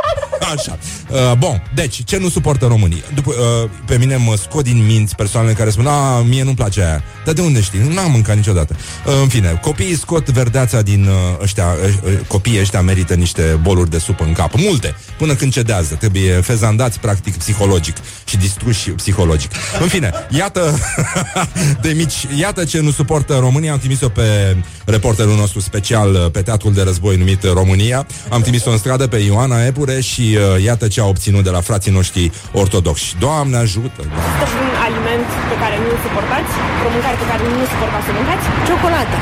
[0.54, 0.78] Așa.
[1.10, 3.04] Uh, bun, deci, ce nu suportă românii?
[3.14, 6.80] După, uh, pe mine mă scot din minți persoanele care spun, a, mie nu-mi place
[6.80, 7.02] aia.
[7.24, 7.78] Dar de unde știi?
[7.78, 8.76] Nu am mâncat niciodată.
[9.06, 11.66] Uh, în fine, copiii scot verdeața din uh, ăștia,
[12.04, 14.52] uh, copiii ăștia merită niște boluri de supă în cap.
[14.56, 15.94] Multe, până când cedează.
[15.94, 19.50] Trebuie fezandați, practic, psihologic și distruși psihologic.
[19.80, 20.78] În fine, iată
[21.82, 23.72] de mici, iată ce nu suportă România.
[23.72, 28.06] Am trimis-o pe reporterul nostru special uh, pe teatrul de război numit România.
[28.30, 30.20] Am trimis-o în stradă pe Ioana Epure și
[30.54, 32.22] uh, iată ce a obținut de la frații noștri
[32.62, 33.08] ortodoxi.
[33.24, 34.00] Doamne ajută!
[34.12, 34.58] Doamne.
[34.66, 36.52] un aliment pe care nu îl suportați?
[36.86, 38.44] O mâncare pe care nu suportați să mâncați?
[38.68, 39.16] Ciocolată.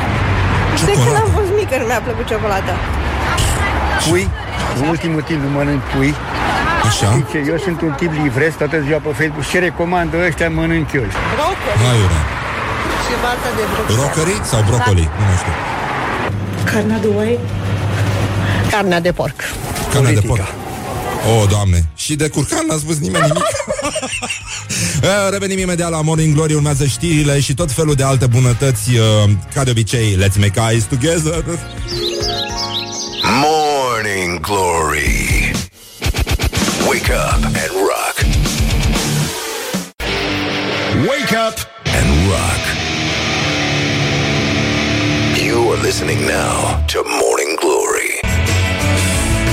[0.90, 2.72] De când am fost mică nu mi-a plăcut ciocolată.
[4.04, 4.24] Pui,
[4.80, 6.12] în ultimul timp nu mănânc pui.
[6.88, 7.08] Așa?
[7.20, 9.46] Zice, eu sunt un tip livrez toată ziua pe Facebook.
[9.52, 11.06] Ce recomandă ăștia mănânc eu.
[11.34, 11.80] Brocoli.
[11.92, 12.22] Aiurea.
[13.04, 13.96] Și balta de brocoli.
[14.00, 15.04] Rocării sau brocoli?
[15.18, 15.54] Nu mai știu.
[16.70, 17.38] Carnea de oi.
[18.70, 19.38] Carnea de porc.
[19.92, 20.44] Carnea de Politica.
[20.44, 20.65] porc.
[21.26, 21.88] O, oh, doamne.
[21.96, 23.44] Și de curcan n-a spus nimeni nimic.
[25.02, 29.30] Eh, Revenim imediat la Morning Glory, urmează știrile și tot felul de alte bunătăți, uh,
[29.54, 31.44] ca de obicei, let's make eyes together.
[33.42, 35.52] Morning Glory.
[36.88, 38.16] Wake up and rock.
[41.08, 41.56] Wake up
[41.98, 42.62] and rock.
[45.46, 47.45] You are listening now to Morning Glory.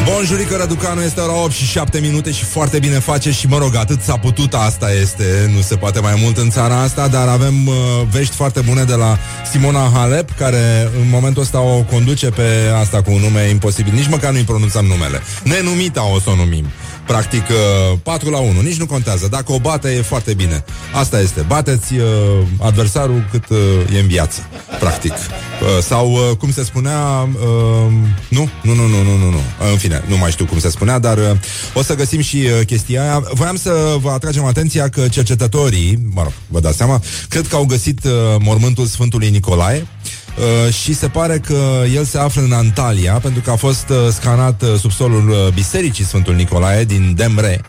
[0.05, 3.75] Bonjurică, Răducanu, este ora 8 și 7 minute și foarte bine face și, mă rog,
[3.75, 7.67] atât s-a putut, asta este, nu se poate mai mult în țara asta, dar avem
[7.67, 7.73] uh,
[8.11, 9.17] vești foarte bune de la
[9.51, 12.47] Simona Halep, care în momentul ăsta o conduce pe
[12.79, 15.21] asta cu un nume imposibil, nici măcar nu-i pronunțăm numele.
[15.43, 16.65] Nenumita o să o numim.
[17.05, 19.27] Practic, uh, 4 la 1, nici nu contează.
[19.27, 20.63] Dacă o bate, e foarte bine.
[20.93, 21.41] Asta este.
[21.47, 22.03] Bateți uh,
[22.59, 23.57] adversarul cât uh,
[23.95, 24.39] e în viață,
[24.79, 25.11] practic.
[25.11, 27.91] Uh, sau, uh, cum se spunea, uh,
[28.29, 29.37] nu, nu, nu, nu, nu, nu, nu.
[29.37, 31.23] Uh, în fine, nu mai știu cum se spunea, dar uh,
[31.73, 33.23] o să găsim și uh, chestia aia.
[33.33, 37.65] Voiam să vă atragem atenția că cercetătorii, mă rog, vă dați seama, cred că au
[37.65, 39.87] găsit uh, mormântul Sfântului Nicolae.
[40.37, 43.97] Uh, și se pare că el se află în Antalya pentru că a fost uh,
[44.11, 47.61] scanat uh, subsolul uh, Bisericii Sfântul Nicolae din Demre.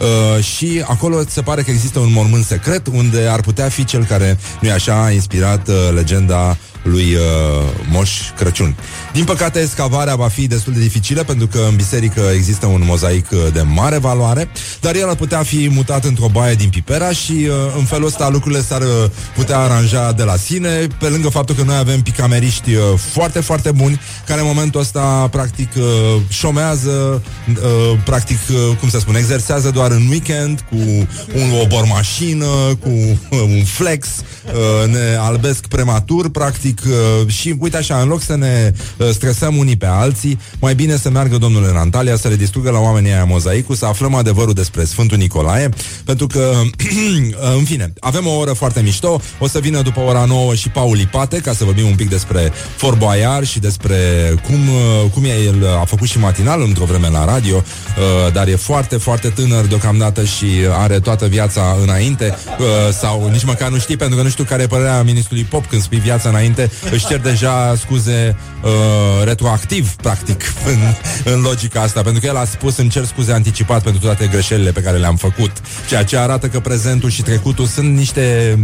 [0.00, 4.04] Uh, și acolo se pare că există un mormânt secret unde ar putea fi cel
[4.04, 6.56] care, nu-i așa, a inspirat uh, legenda
[6.88, 7.20] lui uh,
[7.90, 8.76] Moș Crăciun.
[9.12, 13.26] Din păcate, excavarea va fi destul de dificilă pentru că în biserică există un mozaic
[13.30, 14.48] uh, de mare valoare,
[14.80, 18.28] dar el ar putea fi mutat într-o baie din Pipera și uh, în felul ăsta
[18.28, 22.74] lucrurile s-ar uh, putea aranja de la sine, pe lângă faptul că noi avem picameriști
[22.74, 25.84] uh, foarte, foarte buni, care în momentul ăsta practic uh,
[26.28, 30.76] șomează, uh, practic, uh, cum să spun, exersează doar în weekend cu
[31.34, 32.46] un, o bormașină,
[32.80, 38.22] cu uh, un flex, uh, ne albesc prematur, practic, uh, și uite așa, în loc
[38.22, 42.28] să ne uh, stresăm unii pe alții, mai bine să meargă domnul în Antalya, să
[42.28, 45.68] le distrugă la oamenii aia mozaicul, să aflăm adevărul despre Sfântul Nicolae,
[46.04, 46.52] pentru că,
[47.58, 50.98] în fine, avem o oră foarte mișto, o să vină după ora 9 și Paul
[50.98, 53.96] Ipate, ca să vorbim un pic despre Fort Boyard și despre
[54.46, 58.48] cum, uh, cum e el a făcut și matinal într-o vreme la radio, uh, dar
[58.48, 60.46] e foarte, foarte tânăr deocamdată și
[60.78, 64.62] are toată viața înainte, uh, sau nici măcar nu știi, pentru că nu știu care
[64.62, 66.57] e părerea ministrului Pop când spui viața înainte,
[66.90, 68.70] își cer deja scuze uh,
[69.24, 70.42] retroactiv, practic,
[70.72, 70.78] în,
[71.32, 74.70] în logica asta, pentru că el a spus îmi cer scuze anticipat pentru toate greșelile
[74.70, 75.50] pe care le-am făcut,
[75.88, 78.58] ceea ce arată că prezentul și trecutul sunt niște...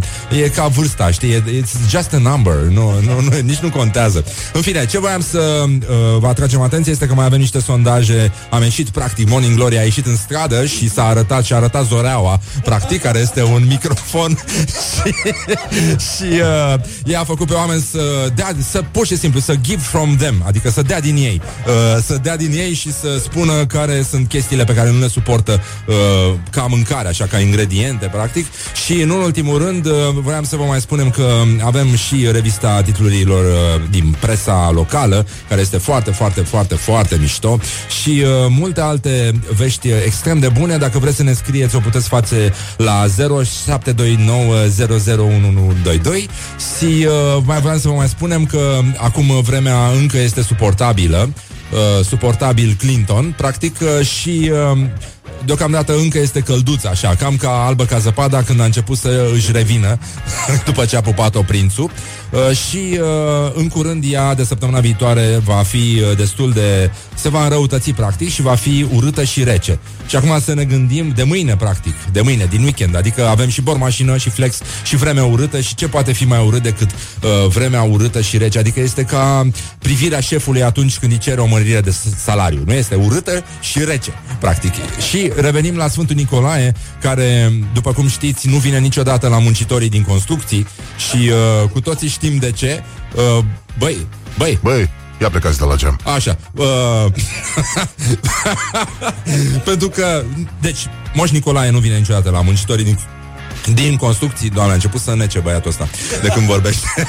[0.44, 1.42] e ca vârsta, știi?
[1.42, 4.24] It's just a number, nu, nu, nu, nici nu contează.
[4.52, 5.78] În fine, ce voiam să uh,
[6.18, 9.82] vă atragem atenție este că mai avem niște sondaje, am ieșit, practic, Morning Glory a
[9.82, 14.38] ieșit în stradă și s-a arătat și a arătat Zoreaua, practic, care este un microfon
[14.94, 15.14] și,
[15.96, 19.82] și uh, ea a făcut pe oameni să dea, să pur și simplu, să give
[19.82, 23.66] from them, adică să dea din ei, uh, să dea din ei și să spună
[23.66, 25.94] care sunt chestiile pe care nu le suportă uh,
[26.50, 28.46] ca mâncare, așa, ca ingrediente, practic.
[28.84, 29.92] Și, în ultimul rând, uh,
[30.22, 35.60] vreau să vă mai spunem că avem și revista titlurilor uh, din presa locală, care
[35.60, 37.58] este foarte, foarte, foarte, foarte mișto
[38.02, 40.76] și uh, multe alte vești extrem de bune.
[40.76, 46.28] Dacă vreți să ne scrieți, o puteți face la 0729 001122
[46.78, 51.32] și uh, mai vreau să vă mai spunem că acum vremea încă este suportabilă,
[51.72, 54.78] uh, suportabil Clinton, practic, uh, și uh,
[55.44, 59.52] deocamdată încă este călduță, așa, cam ca albă ca zăpada când a început să își
[59.52, 59.98] revină
[60.66, 61.90] după ce a pupat-o prințul.
[62.30, 66.90] Uh, și uh, în curând ea de săptămâna viitoare va fi uh, destul de...
[67.14, 69.78] se va înrăutăți practic și va fi urâtă și rece.
[70.06, 73.60] Și acum să ne gândim de mâine practic, de mâine, din weekend, adică avem și
[73.60, 77.82] bormașină și flex și vreme urâtă și ce poate fi mai urât decât uh, vremea
[77.82, 81.94] urâtă și rece, adică este ca privirea șefului atunci când îi cere o mărire de
[82.16, 84.72] salariu, nu este urâtă și rece, practic.
[85.10, 90.02] Și revenim la Sfântul Nicolae, care, după cum știți, nu vine niciodată la muncitorii din
[90.02, 90.66] construcții
[91.10, 91.30] și
[91.62, 92.82] uh, cu toții știm de ce.
[93.14, 93.44] Uh,
[93.78, 94.06] băi,
[94.38, 96.00] băi, Băi, ia plecați de la geam.
[96.14, 96.38] Așa.
[96.52, 97.06] Uh,
[99.64, 100.24] pentru că,
[100.60, 102.98] deci, Moș Nicolae nu vine niciodată la muncitorii din
[103.74, 105.88] din construcții, doamne, a început să nece băiatul ăsta
[106.22, 106.86] de când vorbește.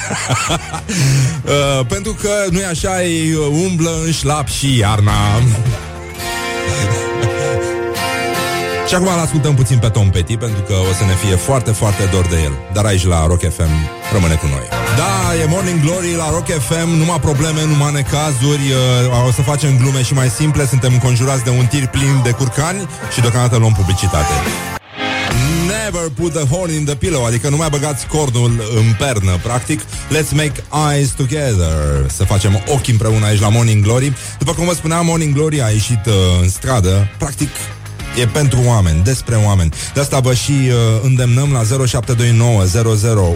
[1.43, 5.13] uh, pentru că nu e așa, ei umblă în șlap și iarna.
[8.87, 11.71] Și acum îl ascultăm puțin pe Tom Petty Pentru că o să ne fie foarte,
[11.71, 12.51] foarte dor de el.
[12.73, 13.73] Dar aici la Rock FM
[14.13, 14.65] rămâne cu noi.
[14.97, 18.65] Da, e Morning Glory la Rock FM Numai probleme, numai necazuri
[19.11, 22.31] uh, O să facem glume și mai simple Suntem înconjurați de un tir plin de
[22.31, 24.33] curcani Și deocamdată luăm publicitate.
[25.67, 29.81] Never put the horn in the pillow Adică nu mai băgați cornul în pernă Practic,
[29.83, 31.75] let's make eyes together
[32.07, 34.13] Să facem ochi împreună aici la Morning Glory.
[34.39, 37.49] După cum vă spuneam, Morning Glory a ieșit uh, în stradă Practic,
[38.19, 39.73] E pentru oameni, despre oameni.
[39.93, 40.73] De asta vă și uh,
[41.03, 42.63] îndemnăm la 0729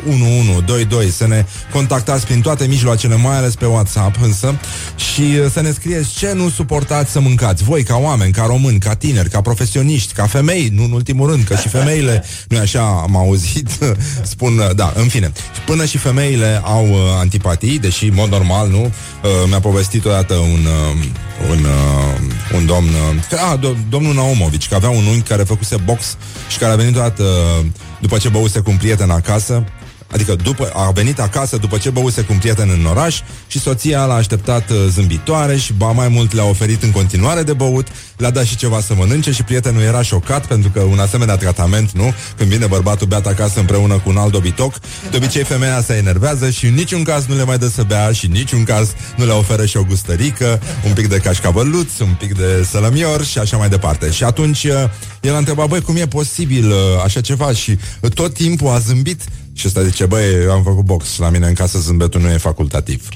[0.08, 4.60] 001122 să ne contactați prin toate mijloacele, mai ales pe WhatsApp însă,
[4.96, 7.64] și uh, să ne scrieți ce nu suportați să mâncați.
[7.64, 11.44] Voi, ca oameni, ca români, ca tineri, ca profesioniști, ca femei, nu în ultimul rând,
[11.44, 13.70] că și femeile, nu așa am auzit,
[14.34, 15.32] spun, uh, da, în fine.
[15.66, 18.82] Până și femeile au uh, antipatii, deși, în mod normal, nu?
[18.84, 21.06] Uh, mi-a povestit odată un, uh,
[21.50, 22.88] un, uh, un domn,
[23.32, 26.18] uh, a, do- domnul Naumovici, că avea un unchi care făcuse box
[26.50, 27.66] și care a venit odată uh,
[28.02, 29.64] după ce băuse cu un prieten acasă
[30.12, 34.06] Adică după, a venit acasă după ce băuse cu un prieten în oraș și soția
[34.06, 38.30] l-a așteptat uh, zâmbitoare și ba mai mult le-a oferit în continuare de băut, le-a
[38.30, 42.14] dat și ceva să mănânce și prietenul era șocat pentru că un asemenea tratament, nu?
[42.38, 44.74] Când vine bărbatul beat acasă împreună cu un alt dobitoc,
[45.12, 48.12] de obicei femeia se enervează și în niciun caz nu le mai dă să bea
[48.12, 52.16] și în niciun caz nu le oferă și o gustărică, un pic de cașcavăluț, un
[52.20, 54.12] pic de sălămior și așa mai departe.
[54.12, 54.84] Și atunci uh,
[55.22, 57.54] el a întrebat, băi, cum e posibil uh, așa ceva?
[57.54, 59.22] Și uh, tot timpul a zâmbit
[59.60, 62.38] și ăsta zice, băi, eu am făcut box la mine în casă, zâmbetul nu e
[62.38, 63.08] facultativ.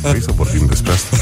[0.00, 1.16] Vrei să vorbim despre asta?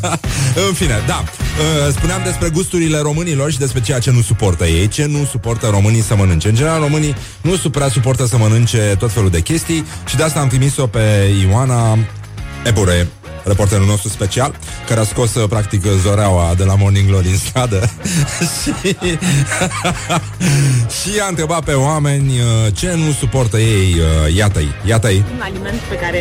[0.68, 1.24] în fine, da.
[1.24, 5.66] Uh, Spuneam despre gusturile românilor și despre ceea ce nu suportă ei, ce nu suportă
[5.66, 6.48] românii să mănânce.
[6.48, 10.40] În general, românii nu supra suportă să mănânce tot felul de chestii și de asta
[10.40, 11.98] am trimis-o pe Ioana
[12.64, 13.08] Ebure,
[13.44, 14.54] reporterul nostru special,
[14.88, 17.90] care a scos uh, practic zoreaua de la Morning Glory în stradă
[18.62, 18.72] și,
[20.98, 23.96] și a întrebat pe oameni uh, ce nu suportă ei.
[23.98, 25.24] Uh, Iată-i, iată-i.
[25.34, 26.20] Un aliment pe care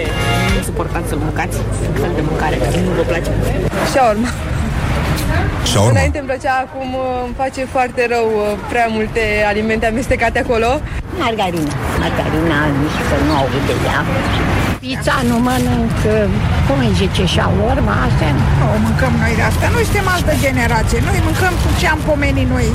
[0.58, 1.58] nu suportați să mâncați,
[1.90, 3.32] un fel de mâncare care nu vă place.
[3.92, 4.28] Shawarma.
[5.64, 5.92] Shawarma.
[5.92, 10.70] Înainte îmi plăcea, acum uh, îmi face foarte rău uh, prea multe alimente amestecate acolo.
[11.20, 11.74] Margarina.
[12.00, 14.02] Margarina, nici să nu aud de ea.
[14.84, 15.98] Pizza nu mănânc,
[16.67, 18.43] cum îi zice, shawarma, astea nu.
[18.74, 19.65] Nu mâncăm noi de asta.
[19.76, 21.00] Noi suntem altă generație.
[21.10, 22.67] Noi mâncăm cu ce am pomenit noi.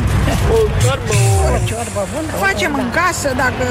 [1.54, 2.30] O ciorbă bună.
[2.46, 3.64] Facem în casă dacă...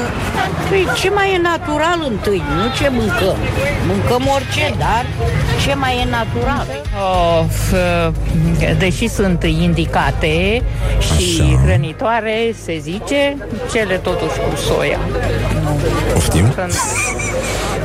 [0.68, 3.38] Păi ce mai e natural întâi, nu ce mâncăm.
[3.90, 5.04] Mâncăm orice, dar
[5.62, 6.66] ce mai e natural.
[7.40, 7.72] Of,
[8.78, 10.62] deși sunt indicate
[10.98, 11.60] și Așa.
[11.64, 13.36] hrănitoare, se zice,
[13.72, 14.98] cele totuși cu soia.
[16.12, 16.46] Poftim?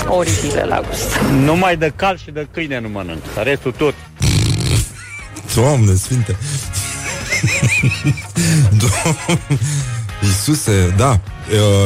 [0.04, 1.20] Sunt oribile la gust.
[1.32, 3.24] Numai de cal și de câine nu mănânc.
[3.44, 3.94] Restul tot.
[5.56, 6.38] Doamne sfinte
[8.80, 9.42] Doamne
[10.24, 11.20] Iisuse, da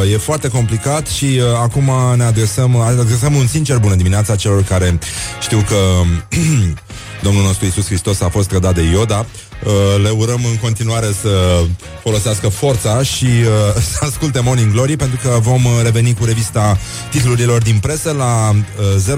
[0.06, 4.64] E, e foarte complicat și uh, acum ne adresăm adresăm un sincer bună dimineața celor
[4.64, 5.00] care
[5.42, 5.76] știu că
[7.22, 9.26] Domnul nostru Iisus Hristos a fost trădat de Ioda.
[9.66, 9.72] Uh,
[10.04, 11.64] le urăm în continuare să
[12.04, 16.78] folosească forța și uh, să asculte Morning Glory pentru că vom uh, reveni cu revista
[17.12, 18.56] titlurilor din presă la uh,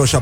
[0.07, 0.17] 0729001122.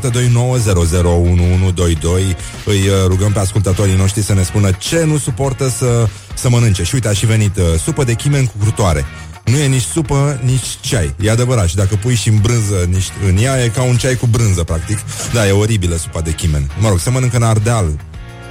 [2.66, 6.84] Îi uh, rugăm pe ascultătorii noștri să ne spună ce nu suportă să, să mănânce.
[6.84, 9.06] Și uite, a și venit uh, supă de chimen cu crutoare.
[9.48, 11.16] Nu e nici supă, nici ceai.
[11.20, 11.68] E adevărat.
[11.68, 14.64] Și dacă pui și în brânză nici în ea, e ca un ceai cu brânză,
[14.64, 14.98] practic.
[15.34, 16.72] Da, e oribilă supa de chimen.
[16.80, 18.00] Mă rog, se mănâncă în Ardeal.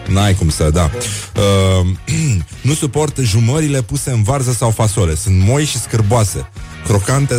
[0.07, 0.91] N-ai cum să, da.
[1.37, 1.87] Uh,
[2.69, 5.15] nu suport jumările puse în varză sau fasole.
[5.15, 6.49] Sunt moi și scârboase.
[6.87, 7.35] Crocante.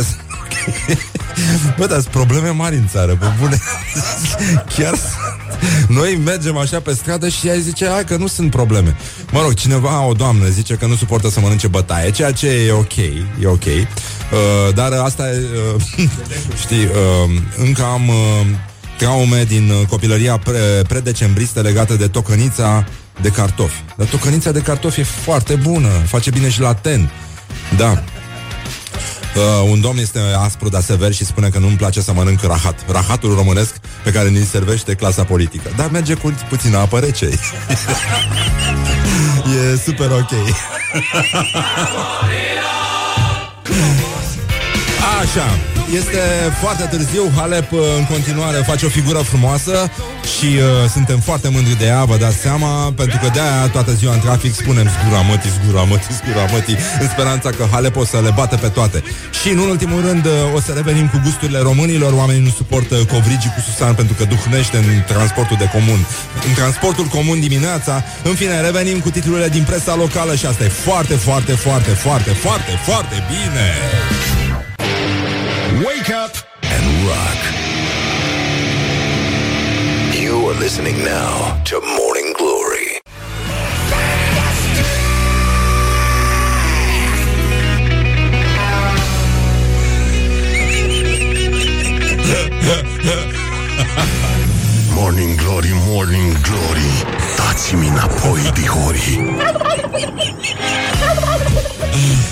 [1.78, 3.60] Bă, dar sunt probleme mari în țară, pe bune.
[4.76, 4.94] Chiar
[5.88, 8.96] Noi mergem așa pe stradă și ea zice, hai că nu sunt probleme.
[9.32, 12.72] Mă rog, cineva, o doamnă, zice că nu suportă să mănânce bătaie, ceea ce e
[12.72, 12.96] ok,
[13.40, 13.64] e ok.
[13.64, 15.44] Uh, dar asta e,
[15.96, 16.08] uh,
[16.62, 18.46] știi, uh, încă am uh,
[18.98, 22.86] traume din uh, copilăria pre- predecembristă legată de tocănița
[23.20, 23.82] de cartofi.
[23.96, 27.10] Dar tocănița de cartofi e foarte bună, face bine și la ten.
[27.76, 28.02] Da.
[29.38, 32.84] Uh, un domn este aspru, dar sever și spune că nu-mi place să mănânc rahat.
[32.90, 33.74] Rahatul românesc
[34.04, 35.70] pe care ni servește clasa politică.
[35.76, 37.26] Dar merge cu puțină apă rece.
[39.72, 40.30] e super ok.
[45.20, 46.20] Așa, este
[46.60, 49.90] foarte târziu Halep uh, în continuare face o figură frumoasă
[50.36, 54.12] Și uh, suntem foarte mândri de ea, vă dați seama Pentru că de-aia toată ziua
[54.12, 58.20] în trafic spunem Zgura mătii, zgura mătii, zgura mătii În speranța că Halep o să
[58.22, 59.02] le bată pe toate.
[59.42, 62.12] Și în ultimul rând uh, o să revenim cu gusturile românilor.
[62.12, 66.00] Oamenii nu suportă covrigii cu susan Pentru că duhnește în transportul de comun
[66.48, 68.04] În transportul comun dimineața.
[68.22, 72.30] În fine, revenim cu titlurile din presa locală Și asta e foarte, foarte, foarte, foarte,
[72.30, 73.66] foarte, foarte bine
[76.08, 77.38] Wake up and rock.
[80.14, 82.88] You are listening now to Morning Glory.
[94.94, 96.90] Morning Glory, Morning Glory
[97.36, 99.34] Dați-mi înapoi, dihori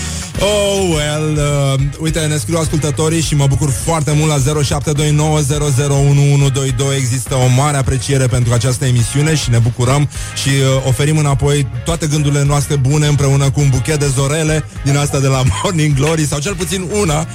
[0.40, 4.66] Oh, well, uh, uite, ne scriu ascultătorii și mă bucur foarte mult la 0729001122.
[6.96, 10.08] Există o mare apreciere pentru această emisiune și ne bucurăm
[10.42, 14.96] și uh, oferim înapoi toate gândurile noastre bune împreună cu un buchet de zorele din
[14.96, 17.26] asta de la Morning Glory sau cel puțin una.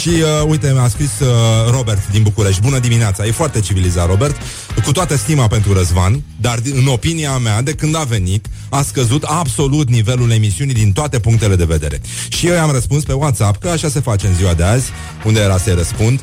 [0.00, 1.28] Și uh, uite, mi-a scris uh,
[1.70, 2.60] Robert din București.
[2.60, 3.26] Bună dimineața!
[3.26, 4.36] E foarte civilizat, Robert.
[4.84, 9.22] Cu toată stima pentru Răzvan, dar în opinia mea, de când a venit, a scăzut
[9.22, 12.00] absolut nivelul emisiunii din toate punctele de vedere.
[12.28, 14.90] Și eu i-am răspuns pe WhatsApp că așa se face în ziua de azi,
[15.24, 16.20] unde era să răspund.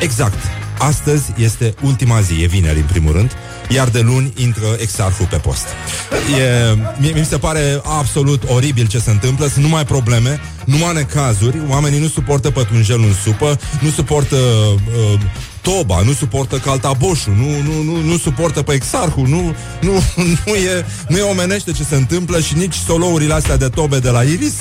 [0.00, 0.38] Exact.
[0.78, 3.32] Astăzi este ultima zi, e vineri în primul rând,
[3.68, 5.66] iar de luni intră exarhul pe post.
[6.38, 11.60] E, mie, mi se pare absolut oribil ce se întâmplă, sunt numai probleme, numai necazuri,
[11.68, 15.20] oamenii nu suportă pătrunjelul în supă, nu suportă uh,
[15.68, 19.92] toba, nu suportă caltaboșul, nu, nu, nu, nu suportă pe exarhul, nu, nu,
[20.46, 24.10] nu, e, nu e omenește ce se întâmplă și nici solourile astea de tobe de
[24.10, 24.54] la Iris.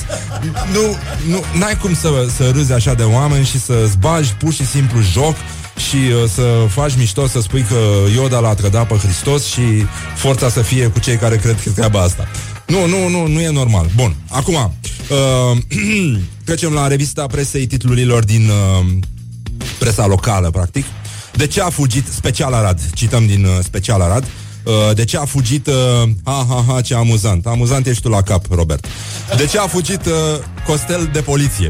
[0.73, 0.97] Nu,
[1.29, 5.01] nu, n-ai cum să, să râzi așa de oameni și să-ți bagi pur și simplu
[5.01, 5.35] joc
[5.89, 7.77] și uh, să faci mișto să spui că
[8.13, 9.61] Ioda l-a trădat pe Hristos și
[10.15, 12.27] forța să fie cu cei care cred că treaba asta.
[12.67, 13.89] Nu, nu, nu, nu e normal.
[13.95, 15.57] Bun, acum uh,
[16.45, 18.85] trecem la revista presei titlurilor din uh,
[19.79, 20.85] presa locală, practic.
[21.33, 22.79] De ce a fugit Special Arad?
[22.93, 24.25] Cităm din uh, Special Arad.
[24.63, 25.73] Uh, de ce a fugit uh,
[26.23, 28.87] Ha, ha, ha, ce amuzant Amuzant ești tu la cap, Robert
[29.37, 30.13] De ce a fugit uh,
[30.67, 31.69] Costel de poliție?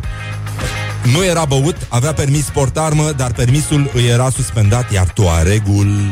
[1.14, 6.12] Nu era băut, avea permis portarmă Dar permisul îi era suspendat Iar tu a regul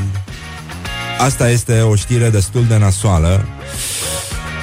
[1.20, 3.46] Asta este o știre destul de nasoală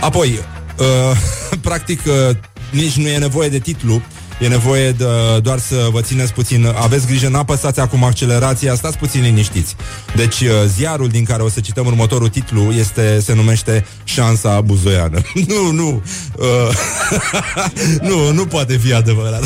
[0.01, 0.39] Apoi
[0.79, 1.17] uh,
[1.69, 2.37] Practic uh,
[2.71, 4.03] Nici nu e nevoie de titlu
[4.41, 5.05] E nevoie de,
[5.43, 6.67] doar să vă țineți puțin.
[6.67, 9.77] Aveți grijă, n-apăsați acum accelerația Stați puțin liniștiți.
[10.17, 15.21] Deci uh, ziarul din care o să cităm următorul titlu este, Se numește Șansa buzoiană.
[15.49, 16.03] Nu, nu.
[16.39, 16.77] Uh,
[18.11, 19.43] Nu, nu poate fi adevărat.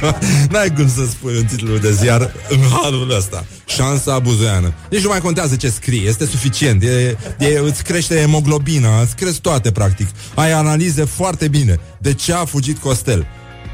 [0.50, 3.44] N-ai cum să spui un titlu de ziar În halul ăsta.
[3.66, 4.72] Șansa buzoiană.
[4.90, 6.82] Nici nu mai contează ce scrie, este suficient.
[6.82, 10.08] E, e, Îți crește hemoglobina Îți cresc toate, practic.
[10.34, 11.80] Ai analize foarte bine.
[11.98, 13.26] De ce a fugit Costel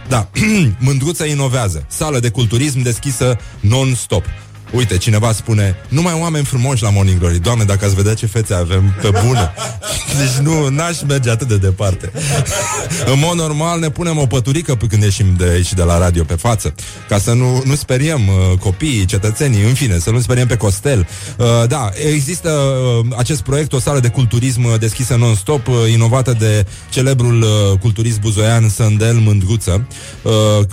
[0.08, 0.28] da,
[0.78, 1.86] Mândruța inovează.
[1.88, 4.24] Sală de culturism deschisă non-stop.
[4.70, 7.38] Uite, cineva spune Numai oameni frumoși la Morning Glory.
[7.38, 9.52] Doamne, dacă ați vedea ce fețe avem pe bună
[10.18, 12.12] Deci nu, n-aș merge atât de departe.
[13.12, 16.24] În mod normal ne punem o păturică Pe când ieșim de aici de la radio
[16.24, 16.74] pe față
[17.08, 21.06] Ca să nu, nu speriem uh, copiii, cetățenii În fine, să nu speriem pe Costel.
[21.38, 26.36] Uh, Da, există uh, acest proiect O sală de culturism uh, deschisă non-stop uh, Inovată
[26.38, 29.86] de celebrul uh, culturist buzoian Sândel Mândruță.
[30.22, 30.32] Uh,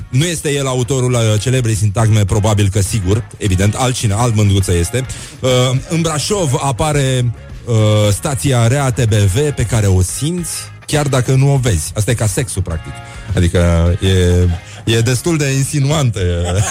[0.10, 5.06] Nu este el autorul uh, celebrei sintagme Probabil că sigur, evident altcine, alt mândruță este.
[5.40, 5.50] Uh,
[5.90, 7.34] în Brașov apare
[7.66, 7.76] uh,
[8.12, 10.52] stația Rea TBV pe care o simți
[10.86, 11.92] chiar dacă nu o vezi.
[11.96, 12.94] Asta e ca sexul, practic.
[13.36, 14.48] Adică e...
[14.86, 16.22] E destul de insinuant uh,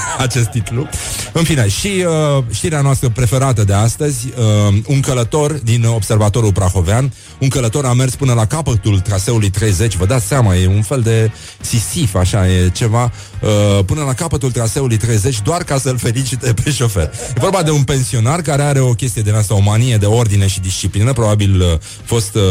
[0.27, 0.89] acest titlu.
[1.33, 7.13] În fine, și uh, știrea noastră preferată de astăzi, uh, un călător din Observatorul Prahovean,
[7.39, 11.01] un călător a mers până la capătul traseului 30, vă dați seama, e un fel
[11.01, 16.55] de sisif, așa, e ceva, uh, până la capătul traseului 30, doar ca să-l felicite
[16.65, 17.11] pe șofer.
[17.37, 20.47] E vorba de un pensionar care are o chestie din asta, o manie de ordine
[20.47, 22.43] și disciplină, probabil uh, fost uh,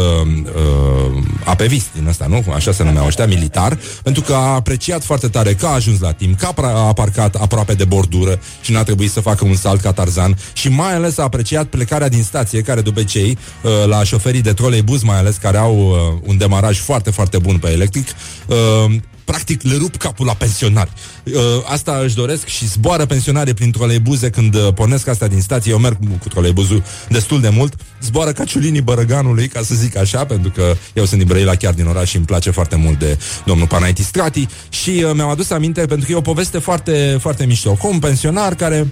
[0.44, 2.44] uh, apevist din asta, nu?
[2.54, 6.12] Așa se numeau ăștia, militar, pentru că a apreciat foarte tare că a ajuns la
[6.12, 9.92] timp, că a parcat aproape de bordură și n-a trebuit să facă un salt ca
[9.92, 14.42] Tarzan și mai ales a apreciat plecarea din stație, care de obicei uh, la șoferii
[14.42, 18.08] de troleibuz mai ales, care au uh, un demaraj foarte, foarte bun pe electric,
[18.46, 18.94] uh,
[19.24, 20.90] practic le rup capul la pensionari.
[21.24, 21.32] Uh,
[21.64, 25.72] asta își doresc și zboară pensionarii prin troleibuze când uh, pornesc asta din stație.
[25.72, 27.74] Eu merg cu troleibuzul destul de mult.
[28.02, 31.74] Zboară ca ciulinii bărăganului, ca să zic așa, pentru că eu sunt din Brăila, chiar
[31.74, 34.46] din oraș și îmi place foarte mult de domnul Panaiti Strati.
[34.68, 37.72] Și uh, mi-am adus aminte pentru că e o poveste foarte, foarte mișto.
[37.72, 38.86] Cu un pensionar care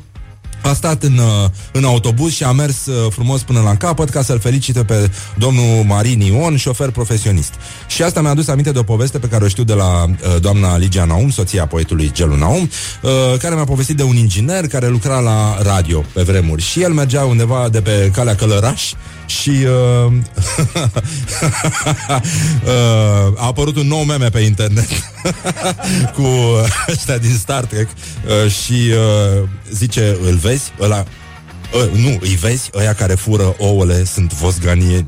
[0.63, 4.23] a stat în, uh, în autobuz și a mers uh, frumos până la capăt ca
[4.23, 7.55] să-l felicite pe domnul Marin Ion, șofer profesionist.
[7.89, 10.41] Și asta mi-a adus aminte de o poveste pe care o știu de la uh,
[10.41, 12.71] doamna Ligia Naum, soția poetului Gelu Naum,
[13.39, 17.25] care mi-a povestit de un inginer care lucra la radio pe vremuri și el mergea
[17.25, 18.93] undeva de pe calea Călăraș
[19.31, 20.13] și uh,
[22.65, 24.89] uh, a apărut un nou meme pe internet
[26.17, 26.29] cu
[26.89, 30.73] ăștia din Star Trek uh, și uh, zice, îl vezi?
[30.81, 31.05] Ăla
[31.75, 35.07] Uh, nu, îi vezi, ăia care fură ouăle sunt vosganieni.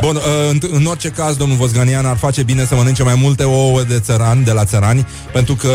[0.00, 3.44] Bun, uh, în, în orice caz, domnul Vosganian ar face bine să mănânce mai multe
[3.44, 5.72] ouă de țărani, de la țărani, pentru că,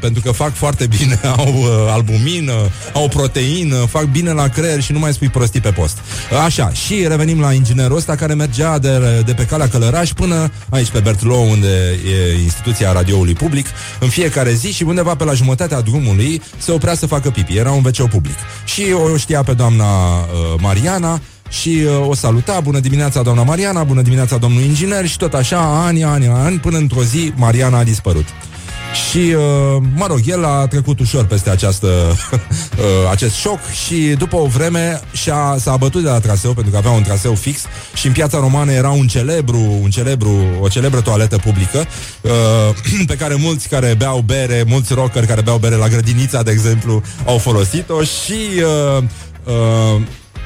[0.00, 2.52] pentru că fac foarte bine, au uh, albumină,
[2.92, 5.98] au proteină, fac bine la creier și nu mai spui prostii pe post.
[6.44, 10.90] Așa, și revenim la inginerul ăsta care mergea de, de pe calea Călăraș până aici
[10.90, 11.98] pe Bertlou, unde
[12.36, 13.66] e instituția radioului public,
[14.00, 17.56] în fiecare zi și undeva pe la jumătatea drumului se oprea să facă pipi.
[17.56, 18.36] Era un wc public.
[18.64, 20.24] Și o știa pe doamna uh,
[20.60, 25.34] Mariana, și uh, o saluta, bună dimineața doamna Mariana, bună dimineața domnul inginer și tot
[25.34, 28.26] așa, ani, ani, ani, până într-o zi Mariana a dispărut.
[28.98, 31.86] Și, uh, mă rog, el a trecut ușor peste această,
[32.32, 36.78] uh, acest șoc și după o vreme și-a, s-a abătut de la traseu, pentru că
[36.78, 37.60] avea un traseu fix
[37.94, 41.86] și în piața romană era un celebru, un celebru, o celebră toaletă publică
[42.20, 42.30] uh,
[43.06, 47.02] pe care mulți care beau bere, mulți rockeri care beau bere la grădinița, de exemplu,
[47.24, 48.38] au folosit-o și
[48.96, 49.02] uh,
[49.44, 50.00] uh,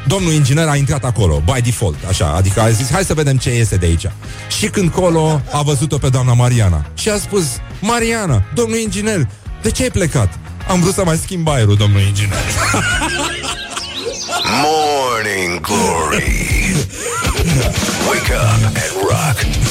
[0.07, 3.55] Domnul inginer a intrat acolo, by default, așa, adică a zis, hai să vedem ce
[3.55, 4.07] iese de aici.
[4.59, 7.45] Și când colo a văzut-o pe doamna Mariana și a spus,
[7.81, 9.29] Mariana, domnul inginer,
[9.63, 10.39] de ce ai plecat?
[10.69, 12.39] Am vrut să mai schimb aerul, domnul inginer.
[14.63, 16.51] Morning Glory
[18.09, 19.62] Wake up and rock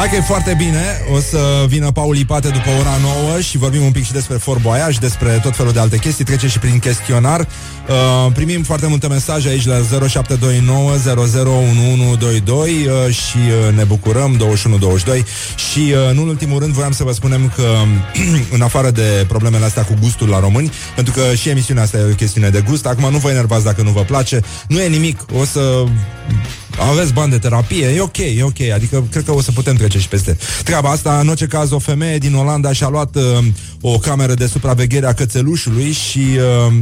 [0.00, 1.00] Hai că e foarte bine.
[1.14, 2.96] O să vină Paul Ipate după ora
[3.28, 6.24] 9 Și vorbim un pic și despre Fort Boyage Despre tot felul de alte chestii.
[6.24, 7.40] Trece și prin chestionar.
[7.40, 9.74] Uh, Primim foarte multe mesaje aici la
[10.08, 15.24] 0729 001122 uh, Și uh, ne bucurăm 2122
[15.70, 17.66] Și uh, nu în ultimul rând voiam să vă spunem că
[18.56, 22.10] În afară de problemele astea cu gustul la români Pentru că și emisiunea asta e
[22.10, 25.24] o chestiune de gust Acum nu vă enervați dacă nu vă place Nu e nimic.
[25.40, 25.84] O să
[26.78, 29.98] aveți bani de terapie, e ok, e ok, adică cred că o să putem trece
[29.98, 31.18] și peste treaba asta.
[31.18, 33.22] În orice caz, o femeie din Olanda și-a luat uh,
[33.80, 36.74] o cameră de supraveghere a cățelușului și uh,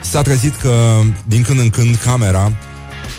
[0.00, 2.52] s-a trezit că din când în când camera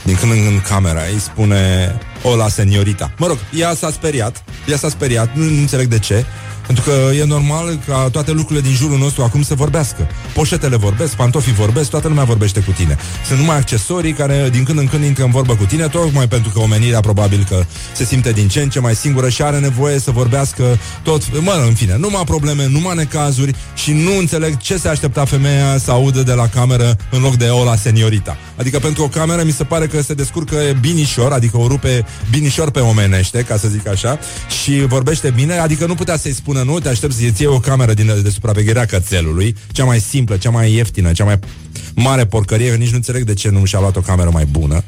[0.04, 3.12] din când în când camera îi spune Ola, seniorita.
[3.18, 6.26] Mă rog, ea s-a speriat, ea s-a speriat, nu, nu înțeleg de ce.
[6.68, 10.08] Pentru că e normal ca toate lucrurile din jurul nostru acum să vorbească.
[10.34, 12.98] Poșetele vorbesc, pantofii vorbesc, toată lumea vorbește cu tine.
[13.28, 16.50] Sunt numai accesorii care din când în când intră în vorbă cu tine, tocmai pentru
[16.50, 17.66] că omenirea probabil că
[17.96, 21.64] se simte din ce în ce mai singură și are nevoie să vorbească tot, mă,
[21.68, 26.24] în fine, numai probleme, numai necazuri și nu înțeleg ce se aștepta femeia să audă
[26.24, 28.38] de la cameră în loc de o la seniorita.
[28.56, 32.72] Adică pentru o cameră mi se pare că se descurcă binișor, adică o rupe binișor
[32.72, 34.20] pe omenește, ca să zic așa,
[34.64, 37.60] și vorbește bine, adică nu putea să-i spună spună nu, te aștept să-ți iei o
[37.60, 41.40] cameră din, de supraveghere a cățelului, cea mai simplă, cea mai ieftină, cea mai
[41.96, 44.84] mare porcărie, că nici nu înțeleg de ce nu și-a luat o cameră mai bună.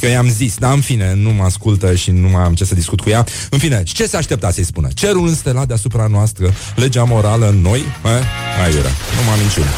[0.00, 2.74] Că i-am zis, dar în fine, nu mă ascultă și nu mai am ce să
[2.74, 3.24] discut cu ea.
[3.50, 4.88] În fine, ce se aștepta să-i spună?
[4.94, 7.78] Cerul înstelat deasupra noastră, legea morală în noi?
[7.78, 8.64] Eh?
[8.64, 9.70] Ai, Iura, nu m-am minciună.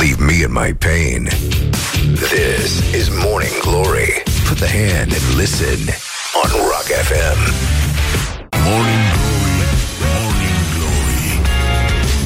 [0.00, 1.28] Leave me in my pain.
[2.30, 4.22] This is Morning Glory.
[4.48, 5.78] Put the hand and listen
[6.40, 7.38] on Rock FM.
[8.64, 9.03] Morning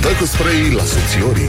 [0.01, 1.47] Dă cu spray la subțiorii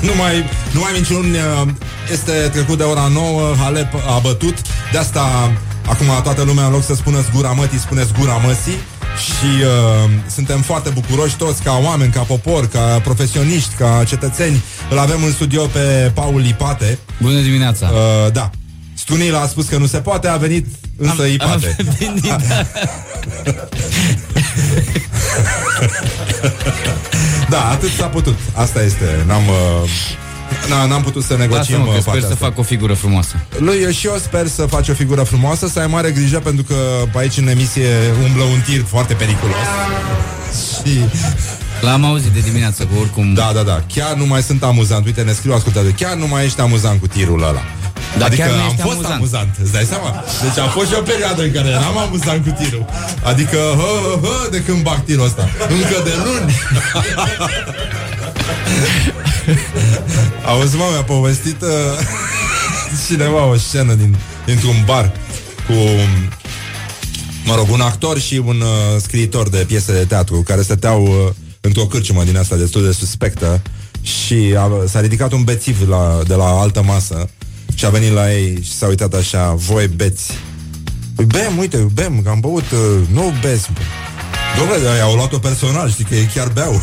[0.00, 1.68] Nu mai, nu mai minciuni uh,
[2.12, 4.54] Este trecut de ora 9 Halep a bătut
[4.92, 5.52] De asta
[5.86, 8.78] acum toată lumea în loc să spună zgura mătii Spune zgura măsii
[9.24, 14.62] și uh, suntem foarte bucuroși toți ca oameni, ca popor, ca profesioniști, ca cetățeni.
[14.90, 16.98] Îl avem în studio pe Paul Ipate.
[17.20, 17.90] Bună dimineața!
[17.92, 18.50] Uh, da.
[18.94, 20.66] Stunil a spus că nu se poate, a venit
[20.96, 21.76] însă Am- Ipate.
[21.78, 22.36] am venit, da.
[27.48, 28.38] da, atât s-a putut.
[28.54, 29.24] Asta este.
[29.26, 29.88] N-am, uh,
[30.66, 32.46] n- n-am putut să negociem Lasă-mă uh, că sper partea să asta.
[32.46, 33.34] fac o figură frumoasă.
[33.58, 36.64] Lui eu și eu sper să faci o figură frumoasă, să ai mare grijă pentru
[36.64, 36.74] că
[37.12, 37.88] pe aici în emisie
[38.24, 39.56] umblă un tir foarte periculos.
[40.84, 41.00] Și
[41.80, 43.34] L-am auzit de dimineață, că oricum...
[43.34, 45.06] da, da, da, chiar nu mai sunt amuzant.
[45.06, 47.62] Uite, ne scriu ascultători, chiar nu mai ești amuzant cu tirul ăla.
[48.18, 49.14] Da, adică chiar nu am ești fost amuzant.
[49.14, 49.52] amuzant.
[49.62, 50.24] îți dai seama?
[50.42, 52.84] Deci a fost și o perioadă în care eram amuzant cu tirul.
[53.22, 55.48] Adică, hă, hă, hă, de când bag tirul ăsta.
[55.68, 56.54] Încă de luni.
[60.44, 61.68] Auzi, mă, mi-a povestit uh,
[63.08, 65.12] cineva o scenă din, dintr-un bar
[65.66, 65.72] cu,
[67.44, 71.32] mă rog, un actor și un uh, scriitor de piese de teatru care stăteau uh,
[71.60, 73.62] într-o cârciumă din asta destul de suspectă
[74.02, 77.28] și a, s-a ridicat un bețiv la, de la altă masă
[77.76, 80.32] și a venit la ei și s-a uitat așa, voi beți.
[81.14, 83.68] Păi bem, uite, bem, că am băut, uh, nu bezi.
[84.58, 86.72] Domnule, dar au luat-o personal, știi că ei chiar beau.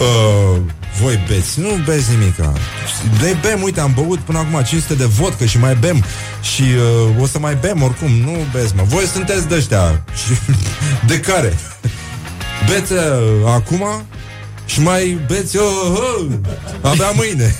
[0.00, 0.60] uh,
[1.00, 2.36] voi beți, nu beți nimic.
[3.20, 6.04] Noi bem, uite, am băut până acum 500 de vodcă și mai bem
[6.54, 8.82] și uh, o să mai bem oricum, nu beți, mă.
[8.86, 10.04] Voi sunteți de ăștia.
[10.14, 10.40] Și-
[11.10, 11.58] de care?
[12.68, 12.98] Beți uh,
[13.46, 13.84] acum
[14.66, 15.62] și mai beți uh,
[16.18, 16.26] uh,
[16.82, 17.54] abia mâine.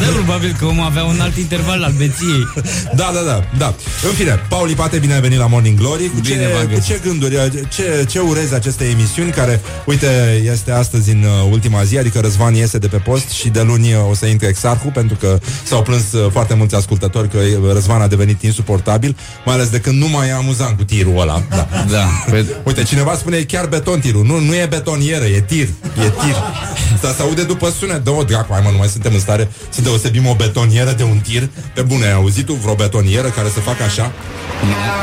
[0.00, 2.46] Da, probabil că omul avea un alt interval al beției.
[2.94, 3.74] Da, da, da, da.
[4.08, 6.08] În fine, Paul Ipate, bine ai venit la Morning Glory.
[6.08, 6.84] Cu Bine ce, v-am cu găsit.
[6.84, 11.98] ce gânduri, ce, ce urezi acestei emisiuni care, uite, este astăzi în uh, ultima zi,
[11.98, 15.16] adică Răzvan iese de pe post și de luni uh, o să intre Exarhu pentru
[15.16, 19.68] că s-au plâns uh, foarte mulți ascultători că uh, Răzvan a devenit insuportabil, mai ales
[19.68, 21.42] de când nu mai e amuzant cu tirul ăla.
[21.50, 21.68] Da.
[21.90, 22.04] Da.
[22.30, 24.24] Păi, Uite, cineva spune e chiar beton tirul.
[24.24, 25.68] Nu, nu e betonieră, e tir.
[26.04, 26.36] E tir.
[26.94, 28.04] Asta se aude după sunet.
[28.04, 31.18] Dă-o dracu, hai mă, nu mai suntem în stare să deosebim o betonieră de un
[31.18, 31.48] tir.
[31.74, 34.12] Pe bune, ai auzit tu vreo betonieră care să facă așa?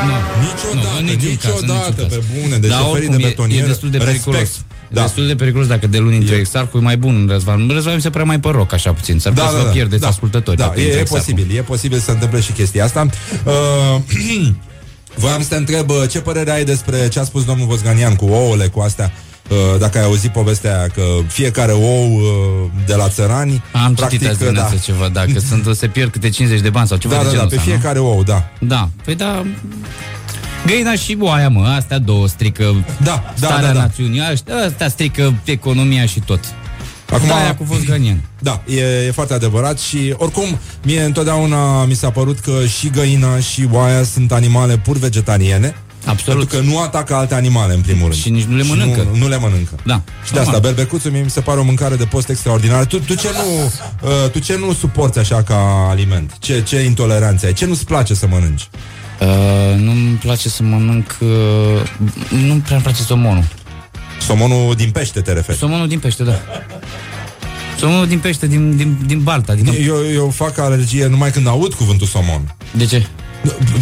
[0.06, 0.14] nu,
[0.46, 2.16] Niciodată, Nu, în niciun caz, în niciodată, niciun caz.
[2.16, 2.56] pe bune.
[2.56, 3.64] Deci Dar oferii de oricum e- betonieră.
[3.64, 4.38] E destul de periculos.
[4.40, 4.64] Respect.
[4.92, 5.02] Da.
[5.02, 7.68] Destul de periculos dacă de luni intre Exarcu e mai bun Răzvan.
[7.68, 9.18] Răzvan mi se prea mai păroc așa puțin.
[9.18, 10.56] S-ar putea să vă pierdeți ascultători.
[10.56, 11.24] Da, dacă e, intre e Exarcu.
[11.24, 13.06] posibil, e posibil să întâmple și chestia asta.
[13.44, 14.00] Uh,
[15.14, 18.24] Voiam să te întreb uh, ce părere ai despre ce a spus domnul Vosganian cu
[18.24, 19.12] ouăle, cu astea.
[19.50, 22.22] Uh, dacă ai auzit povestea aia că fiecare ou uh,
[22.86, 24.80] de la țărani Am practic, citit azi dimineață da.
[24.80, 27.30] ceva, da, că sunt, se pierd câte 50 de bani sau ceva Da, de da,
[27.30, 27.76] da, genul pe ăsta, nu?
[27.76, 28.48] fiecare ou, da.
[28.58, 29.46] Da, păi da...
[30.66, 33.80] Găina și boaia, mă, astea două strică Da, da, starea da, da.
[33.80, 36.40] națiunii, astea, astea strică economia și tot.
[37.10, 38.20] Acum, Da, aia cu Volkswagen.
[38.38, 43.38] Da, e, e foarte adevărat și oricum mie întotdeauna mi s-a părut că și găina
[43.38, 45.74] și oaia sunt animale pur vegetariene.
[46.04, 46.48] Absolut.
[46.48, 48.14] Pentru că nu atacă alte animale, în primul rând.
[48.20, 49.08] Și nici nu le mănâncă.
[49.12, 49.74] Nu, nu le mănâncă.
[49.84, 50.02] Da.
[50.24, 50.72] Și de asta, Normal.
[50.72, 52.84] berbecuțul mie mi se pare o mâncare de post extraordinară.
[52.84, 53.64] Tu, tu, ce, nu,
[54.08, 56.36] uh, tu ce nu suporți așa ca aliment?
[56.38, 57.52] Ce, ce intoleranțe ai?
[57.52, 58.68] Ce nu-ți place să mănânci?
[59.20, 61.16] Uh, nu-mi place să mănânc...
[61.20, 61.28] Uh,
[62.46, 63.44] nu prea îmi place somonul.
[64.20, 65.58] Somonul din pește te referi?
[65.58, 66.40] Somonul din pește, da.
[67.78, 69.52] Somonul din pește, din, din, din balta.
[69.52, 69.70] Adică...
[69.70, 72.56] Eu, eu fac alergie numai când aud cuvântul somon.
[72.76, 73.06] De ce?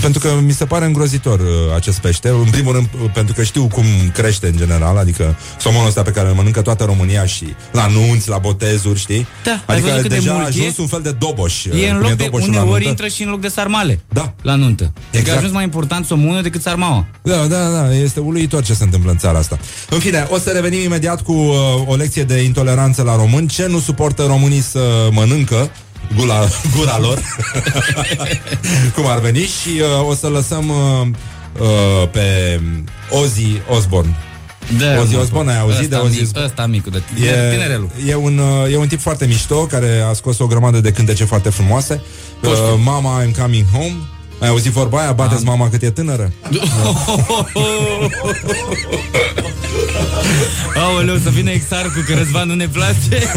[0.00, 1.46] Pentru că mi se pare îngrozitor uh,
[1.76, 2.28] acest pește.
[2.28, 6.10] În primul rând, uh, pentru că știu cum crește în general, adică somonul ăsta pe
[6.10, 9.26] care îl mănâncă toată România și la nunți, la botezuri, știi?
[9.44, 10.48] Da, ai adică văzut cât de deja a mult e?
[10.48, 11.64] ajuns un fel de doboș.
[11.64, 12.88] uh, E în cum loc de, doboșul la uneori nuntă.
[12.88, 14.00] intră și în loc de sarmale.
[14.08, 14.34] Da.
[14.42, 14.82] La nuntă.
[14.94, 15.14] Exact.
[15.14, 15.34] Exact.
[15.36, 17.06] a ajuns mai important somonul decât sarmaua.
[17.22, 19.58] Da, da, da, este uluitor ce se întâmplă în țara asta.
[19.90, 21.54] În fine, o să revenim imediat cu uh,
[21.86, 23.48] o lecție de intoleranță la români.
[23.48, 25.70] Ce nu suportă românii să mănâncă?
[26.16, 27.18] Gula, gura lor
[28.94, 29.68] Cum ar veni Și
[30.00, 31.06] uh, o să lăsăm uh,
[31.60, 32.60] uh, Pe
[33.10, 34.16] Ozzy Osbourne
[34.78, 36.48] Da, Ozzy mă, Osbourne, ai auzit de ăsta Ozzy mic- Osbourne?
[36.48, 37.90] Ăsta micul, de E, tinerelul.
[38.06, 41.24] e, un, uh, e un tip foarte mișto Care a scos o grămadă de cântece
[41.24, 42.00] foarte frumoase
[42.42, 42.50] uh,
[42.84, 43.94] Mama I'm coming home
[44.40, 45.12] Ai auzit vorba aia?
[45.12, 46.32] Bateți mama cât e tânără?
[50.76, 53.32] Aoleu, să vină Exarcu, că Răzvan nu ne place.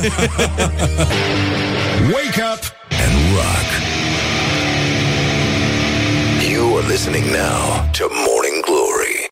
[2.09, 3.69] Wake up and rock.
[6.49, 9.27] You are listening now to Morning Glory.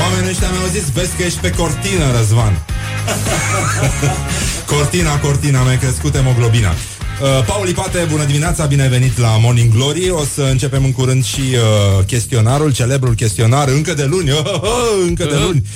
[0.00, 2.58] Oamenii ăștia mi-au zis, vezi că ești pe cortină, Răzvan.
[4.66, 6.68] cortina, cortina, mi-a crescut hemoglobina.
[6.68, 10.92] Uh, Paul Ipate, bună dimineața, bine ai venit la Morning Glory O să începem în
[10.92, 15.66] curând și uh, chestionarul, celebrul chestionar Încă de luni, oh, oh, oh, încă de luni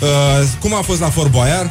[0.00, 0.08] uh,
[0.60, 1.70] Cum a fost la Fort Boyard?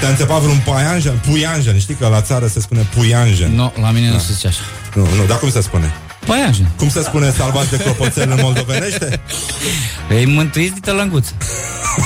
[0.00, 1.20] Te-a înțepat vreun paianjen?
[1.30, 4.60] Puianjen, știi că la țară se spune puianjen Nu, la mine nu se zice așa.
[4.94, 5.94] Nu, nu, dar cum se spune?
[6.26, 6.70] Paianjen.
[6.76, 9.20] Cum se spune salvați de clopoțel în moldovenește?
[10.10, 11.28] Ei mântuiți de tălănguț.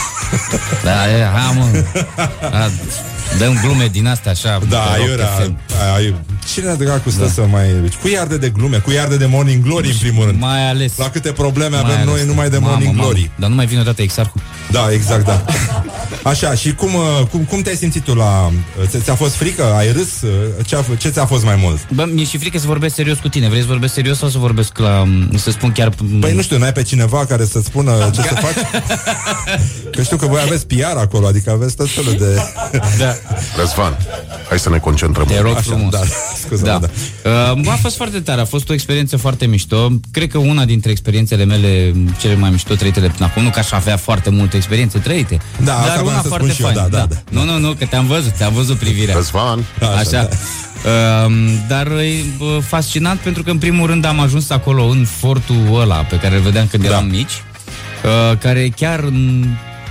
[0.85, 1.67] da, e, ha, mă.
[3.39, 4.59] Da, dăm glume din astea așa.
[4.69, 5.57] Da, pe Rock aiurea, FM.
[5.95, 6.15] ai,
[6.55, 7.31] Cine dracu stă da.
[7.31, 7.67] să mai...
[8.01, 8.77] Cui arde de glume?
[8.77, 10.41] Cui arde de Morning Glory, în primul rând?
[10.41, 10.93] Mai ales.
[10.97, 12.07] La câte probleme Mai avem ales.
[12.15, 13.03] noi numai de Mamă, Morning mamă.
[13.09, 13.31] Glory.
[13.37, 14.41] Dar nu mai vine odată Exarcu.
[14.71, 15.45] Da, exact, da.
[16.31, 18.47] Așa, și cum, uh, cum, cum te-ai simțit tu la...
[18.81, 19.65] uh, ți- Ți-a fost frică?
[19.77, 20.21] Ai râs?
[20.23, 20.31] Uh,
[20.67, 21.79] Ce, a, f- ce ți-a fost mai mult?
[21.95, 23.49] Bă, mi-e și frică să vorbesc serios cu tine.
[23.49, 25.05] Vrei să vorbesc serios sau să vorbesc la...
[25.37, 25.93] Să spun chiar...
[26.21, 28.81] Păi nu știu, n-ai pe cineva care să-ți spună ce să faci?
[29.97, 32.43] Că știu că voi aveți PR acolo, adică aveți tot felul de...
[32.99, 33.17] Da.
[33.57, 33.97] Răzvan,
[34.49, 35.27] hai să ne concentrăm.
[35.27, 35.91] Te rog Așa, frumos.
[35.93, 36.01] da,
[36.45, 36.79] scuze da.
[36.79, 36.89] da.
[37.61, 39.89] Uh, a fost foarte tare, a fost o experiență foarte mișto.
[40.11, 43.71] Cred că una dintre experiențele mele cele mai mișto trăitele până acum, nu că aș
[43.73, 46.69] avea foarte multe experiențe trăite, Da, asta dar voiam una să foarte spun și eu,
[46.83, 46.89] faină.
[46.91, 47.17] da, da, da.
[47.41, 49.15] Nu, nu, nu, că te-am văzut, te-am văzut privirea.
[49.15, 50.11] Răzvan, Așa, Așa.
[50.11, 50.29] da.
[50.91, 51.33] Uh,
[51.69, 55.97] dar e bă, fascinant pentru că în primul rând am ajuns acolo în fortul ăla
[55.97, 56.89] pe care îl vedeam când Da.
[56.89, 57.43] eram mici,
[58.05, 59.05] uh, care e chiar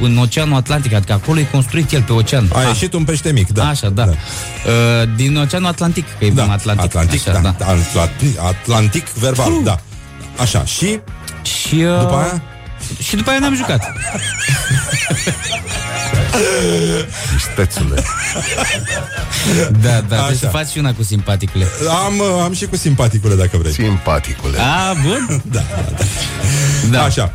[0.02, 2.49] în, în Oceanul Atlantic, adică acolo e construit el pe ocean.
[2.54, 3.68] A Ah, ieșit un pește mic, da.
[3.68, 4.06] Așa, da.
[4.06, 4.12] da.
[4.12, 6.86] Uh, din Oceanul Atlantic, că e Da, Atlantic.
[6.86, 7.56] Atlantic, așa, da.
[7.66, 9.80] Atlantic, Atlantic verbal, da.
[10.38, 10.99] Așa, și
[11.43, 12.41] Și, uh, după aia?
[13.04, 13.93] Și după aia ne-am jucat.
[17.38, 18.04] istețule.
[19.82, 20.02] Da, da, Așa.
[20.16, 21.68] trebuie să faci și una cu simpaticule.
[22.06, 23.72] Am, uh, am și cu simpaticule, dacă vrei.
[23.72, 24.58] Simpaticule.
[24.60, 25.41] A, bun?
[25.52, 26.04] Da, da, da.
[26.91, 27.04] Da.
[27.04, 27.34] Așa.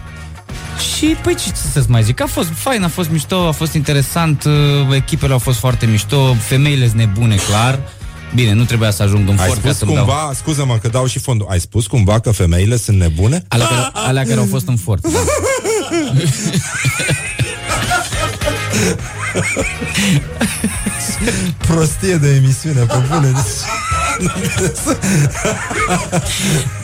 [0.78, 2.20] Și, păi, ce să-ți mai zic?
[2.20, 4.52] A fost fain, a fost mișto, a fost interesant, uh,
[4.94, 7.78] echipele au fost foarte mișto, femeile sunt nebune, clar.
[8.34, 10.04] Bine, nu trebuia să ajung în Ai fort ca spus să-mi dau.
[10.04, 13.42] cumva, scuză-mă că dau și fondul, ai spus cumva că femeile sunt nebune?
[13.48, 15.02] Alea care, alea care au fost în fort.
[15.12, 15.18] Da.
[21.66, 23.32] Prostie de emisiune, pe bune.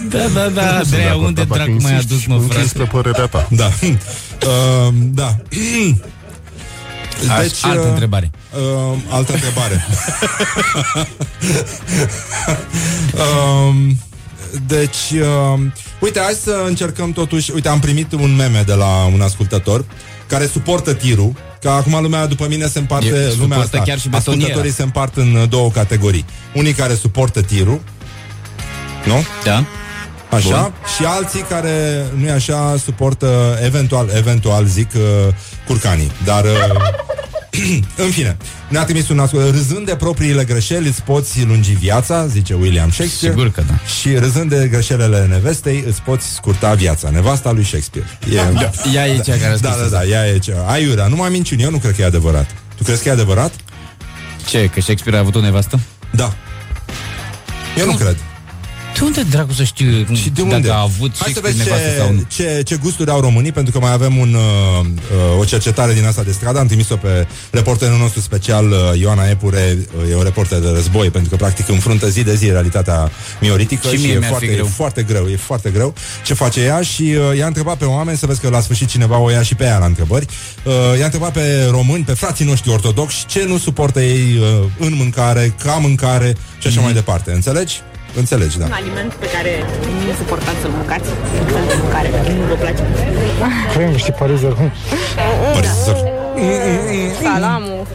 [0.09, 2.61] Da, da, da, Andreea, unde dracu mai adus, mă, frate?
[2.61, 3.49] Despre părerea ta.
[3.51, 3.71] Da.
[3.83, 5.37] Uh, da.
[7.41, 8.31] Deci, altă uh, întrebare.
[8.55, 9.87] Uh, altă întrebare.
[13.67, 13.99] um,
[14.77, 15.61] deci, uh,
[16.01, 17.53] uite, hai să încercăm totuși.
[17.53, 19.85] Uite, am primit un meme de la un ascultător
[20.27, 21.33] care suportă tirul.
[21.63, 23.79] Că acum lumea după mine se împarte E, lumea suportă asta.
[23.79, 24.43] chiar și betoniera.
[24.45, 26.25] Ascultătorii se împart în uh, două categorii.
[26.55, 27.81] Unii care suportă tirul,
[29.05, 29.25] nu?
[29.45, 29.65] Da?
[30.31, 30.73] Așa, Bun.
[30.97, 35.01] și alții care nu e așa suportă eventual, eventual zic uh,
[35.67, 36.51] curcanii, dar uh,
[38.05, 38.37] în fine,
[38.69, 39.51] ne-a trimis un ascult.
[39.51, 43.35] Râzând de propriile greșeli îți poți lungi viața, zice William Shakespeare.
[43.35, 43.75] Sigur că da.
[44.01, 47.11] Și râzând de greșelile nevestei îți poți scurta viața.
[47.11, 48.07] Nevasta lui Shakespeare.
[48.31, 48.71] E, da.
[48.95, 49.99] Ea e cea care a spus da, da, asta.
[49.99, 50.65] da, ea e cea.
[50.67, 52.51] Aiurea, nu mai minciuni, eu nu cred că e adevărat.
[52.77, 53.53] Tu crezi că e adevărat?
[54.47, 55.81] Ce, că Shakespeare a avut o nevastă?
[56.11, 56.35] Da.
[57.79, 58.17] Eu nu cred.
[58.95, 60.71] De unde dracu să știu Și de dacă unde?
[60.71, 62.25] a avut Hai să Shakespeare vezi nevastă sau nu?
[62.29, 64.87] ce, ce, ce gusturi au românii, pentru că mai avem un, uh,
[65.35, 66.59] uh, o cercetare din asta de stradă.
[66.59, 71.11] Am trimis-o pe reporterul nostru special, uh, Ioana Epure, uh, e un reporter de război,
[71.11, 74.31] pentru că practic înfruntă zi de zi realitatea mioritică Și și, mie e, mi-ar fi
[74.31, 74.65] foarte, greu.
[74.65, 78.17] e foarte greu, e foarte greu ce face ea și uh, i-a întrebat pe oameni,
[78.19, 80.27] să vezi că la sfârșit cineva o ia și pe ea la întrebări,
[80.65, 84.47] uh, i-a întrebat pe români, pe frații noștri ortodoxi, ce nu suportă ei uh,
[84.79, 87.33] în mâncare, ca mâncare și așa mai departe.
[87.33, 87.81] Înțelegi?
[88.17, 88.65] Înțelegi, da.
[88.65, 89.51] Un aliment pe care
[90.07, 91.09] nu suportați să-l mâncați,
[91.41, 92.83] un fel de mâncare care nu vă place.
[93.75, 94.53] Crem, știi, parizer.
[95.55, 95.97] Părzăr.
[97.23, 97.87] Salamul.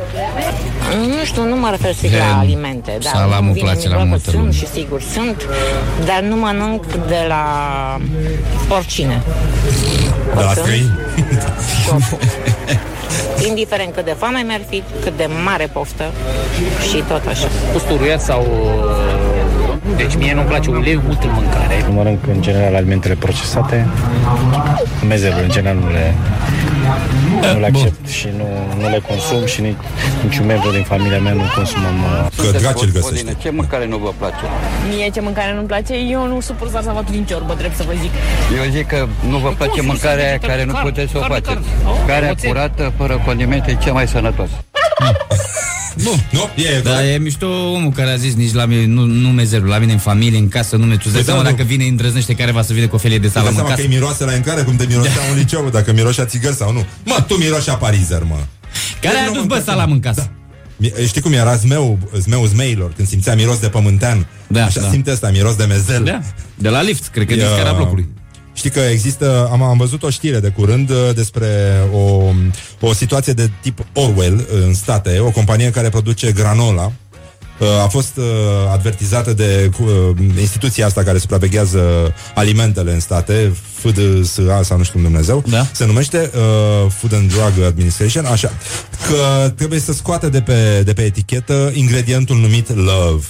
[1.18, 2.98] Nu știu, nu mă refer sigur De- la alimente.
[3.04, 4.52] Dar salamul îmi vine place în la minte că multă sunt lume.
[4.52, 5.46] și sigur sunt,
[6.06, 7.44] dar nu mănânc de la
[8.70, 9.22] oricine.
[10.36, 10.92] De la Oricând străini.
[11.82, 12.18] și oricum.
[13.48, 16.04] Indiferent cât de foame mi-ar fi, cât de mare poftă
[16.90, 17.48] și tot așa.
[17.76, 18.42] Usturuiat sau
[19.96, 21.84] Deci mie nu-mi place uleiul mult în mâncare.
[21.88, 23.88] Nu mănânc în general alimentele procesate.
[25.08, 26.14] Mezelul în general nu le,
[27.54, 28.48] nu le accept și nu,
[28.82, 29.76] nu le consum și nici,
[30.24, 31.96] niciun membru din familia mea nu consumăm.
[32.44, 33.36] uh, Că draci îl găsește.
[33.42, 34.36] Ce mâncare nu vă place?
[34.90, 38.12] Mie ce mâncare nu-mi place, eu nu suport zarzavatul din ciorbă, trebuie să vă zic.
[38.64, 41.68] Eu zic că nu vă place mâncarea aia care nu puteți să o faceți.
[42.08, 44.54] Care curată, fără condimente, e cea mai sănătoasă.
[46.04, 46.28] Bun.
[46.32, 46.50] Nu?
[46.64, 49.78] E, Da, e mișto omul care a zis nici la mine, nu, nu mezerul, la
[49.78, 51.56] mine în familie, în casă, nu me Tu îți dai Păi da, seama nu.
[51.56, 53.76] dacă vine, îndrăznește careva să vină cu o felie de Îți dai salam în seama
[53.76, 53.82] casă.
[53.88, 56.86] că îi miroase la încare cum te mirosea un liceu, dacă miroșea țigări sau nu.
[57.06, 58.36] Mă, tu miroșea parizer, mă.
[59.02, 60.30] Care a adus, bă, salam în casă?
[60.78, 64.28] Mi- Știi cum era zmeu, zmeu zmeilor, când simțea miros de pământean?
[64.48, 64.90] Da, Așa da.
[64.90, 66.04] simte asta, miros de mezel.
[66.04, 66.20] Da,
[66.56, 68.08] de la lift, cred că din E, scara blocului.
[68.58, 71.48] Știi că există, am, am văzut o știre de curând uh, despre
[71.94, 72.22] o,
[72.80, 76.92] o situație de tip Orwell uh, în state, o companie care produce granola.
[77.60, 78.24] Uh, A fost uh,
[78.72, 79.88] advertizată de uh,
[80.40, 85.68] instituția asta care supraveghează alimentele în state, FDSA sau nu știu cum Dumnezeu, Da.
[85.72, 88.52] se numește uh, Food and Drug Administration, așa,
[89.08, 93.26] că trebuie să scoată de pe, de pe etichetă ingredientul numit love.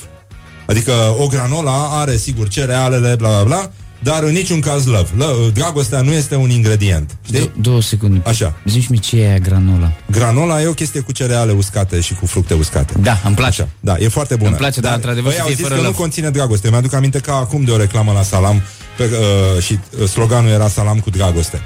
[0.67, 3.71] Adică o granola are, sigur, cerealele, bla, bla, bla,
[4.11, 5.07] dar în niciun caz love.
[5.17, 7.17] love dragostea nu este un ingredient.
[7.25, 7.47] Știi?
[7.49, 8.21] Do- două secunde.
[8.25, 8.55] Așa.
[8.65, 9.91] Zici mi ce e aia granola.
[10.11, 12.93] Granola e o chestie cu cereale uscate și cu fructe uscate.
[13.01, 13.61] Da, îmi place.
[13.61, 13.69] Așa.
[13.79, 14.49] Da, e foarte bună.
[14.49, 15.99] Îmi place, dar într-adevăr băi, să au fie zis fără că nu love.
[16.01, 16.69] conține dragoste.
[16.69, 18.61] Mi-aduc aminte că acum de o reclamă la salam
[18.97, 21.61] pe, uh, și uh, sloganul era salam cu dragoste.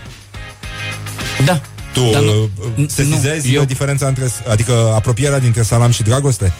[1.45, 1.61] Da.
[1.93, 6.53] Tu Dar nu- uh, sesizezi nu, eu- diferența între, adică apropierea dintre salam și dragoste?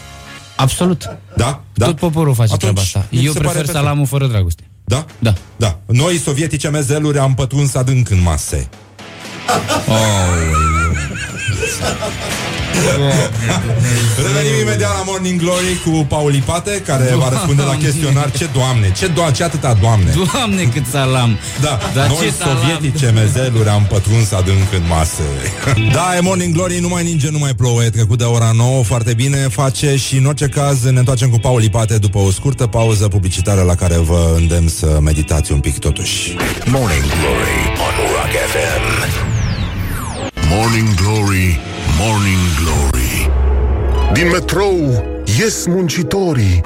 [0.56, 1.16] Absolut.
[1.36, 1.62] Da?
[1.74, 1.86] da?
[1.86, 3.06] Tot poporul face Atunci, treaba asta.
[3.10, 3.78] mi se Eu pare prefer perfect.
[3.84, 4.62] salamul fără dragoste.
[4.84, 5.06] Da?
[5.18, 5.34] Da.
[5.56, 5.78] Da.
[5.86, 8.68] Noi, sovietice mezeluri, am pătruns adânc în mase.
[14.26, 18.30] Revenim imediat la Morning Glory cu Paul Ipate, care va răspunde la chestionar.
[18.30, 20.14] Ce doamne, ce, do- ce atâta doamne.
[20.32, 21.38] Doamne, cât salam!
[21.60, 22.56] Da, Dar noi ce salam!
[22.58, 25.22] sovietice mezeluri am pătruns adânc în masă.
[25.94, 28.82] Da, e Morning Glory, nu mai ninge, nu mai plouă, e trecut de ora 9,
[28.82, 32.66] foarte bine face și în orice caz ne întoarcem cu Paul Ipate după o scurtă
[32.66, 36.36] pauză publicitară la care vă îndemn să meditați un pic totuși.
[36.64, 39.21] Morning Glory on Rock FM.
[40.54, 41.60] Morning Glory,
[41.98, 43.30] Morning Glory
[44.12, 45.04] Din metrou
[45.38, 46.60] ies muncitorii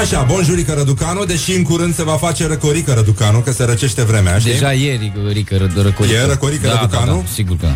[0.00, 4.38] Așa, bonjurică Răducanu, deși în curând se va face răcorică Răducanu, că se răcește vremea,
[4.38, 4.52] știi?
[4.52, 6.14] Deja ieri Rică Ră- Răcorică.
[6.14, 7.16] E Răcorică da, da, Răducanu?
[7.16, 7.72] da, sigur că da.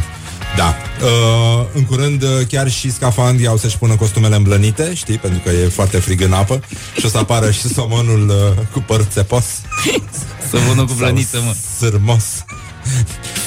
[0.57, 0.77] Da.
[1.07, 5.51] Uh, în curând uh, chiar și scafandrii au să-și pună costumele îmblănite, știi, pentru că
[5.51, 6.61] e foarte frig în apă
[6.99, 9.45] și o să apară și somonul uh, cu păr țepos.
[10.53, 11.55] Somonul cu blăniță, mă.
[11.79, 12.25] Sârmos.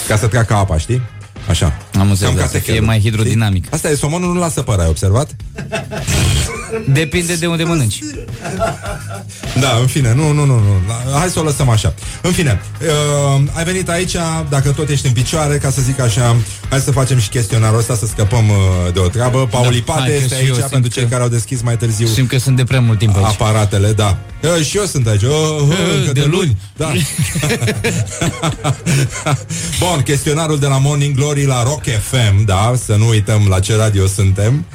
[0.08, 1.02] Ca să treacă apa, știi?
[1.50, 1.78] Așa.
[2.00, 3.10] Am înțeles, Cam da, ca să fie sechelul, mai știi?
[3.10, 3.74] hidrodinamic.
[3.74, 5.36] Asta e, somonul nu lasă păr, ai observat?
[6.88, 8.00] Depinde de unde mănânci.
[9.60, 10.82] Da, în fine, nu, nu, nu, nu.
[10.88, 11.94] La- Hai să o lăsăm așa.
[12.22, 12.62] În fine,
[13.36, 14.16] uh, ai venit aici,
[14.50, 16.36] dacă tot ești în picioare, ca să zic așa,
[16.70, 19.48] hai să facem și chestionarul ăsta, să scăpăm uh, de o treabă.
[19.52, 21.30] Paul Da, Ipate hai că este și eu aici simt pentru că- cei care au
[21.30, 23.26] deschis mai târziu Simt că sunt de prea mult timp aici.
[23.26, 24.18] aparatele, da.
[24.58, 25.22] Uh, și eu sunt aici.
[25.22, 26.58] Uh, uh, încă de luni.
[26.78, 26.92] Da.
[29.80, 33.76] Bun, chestionarul de la Morning Glory la Rock FM, da, să nu uităm la ce
[33.76, 34.66] radio suntem.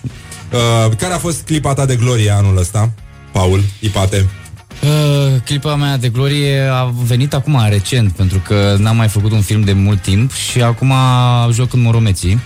[0.52, 2.92] Uh, care a fost clipa ta de glorie anul ăsta?
[3.32, 4.28] Paul, Ipate.
[4.82, 9.40] Uh, clipa mea de glorie a venit acum recent Pentru că n-am mai făcut un
[9.40, 10.92] film de mult timp Și acum
[11.52, 12.40] joc în Moromeții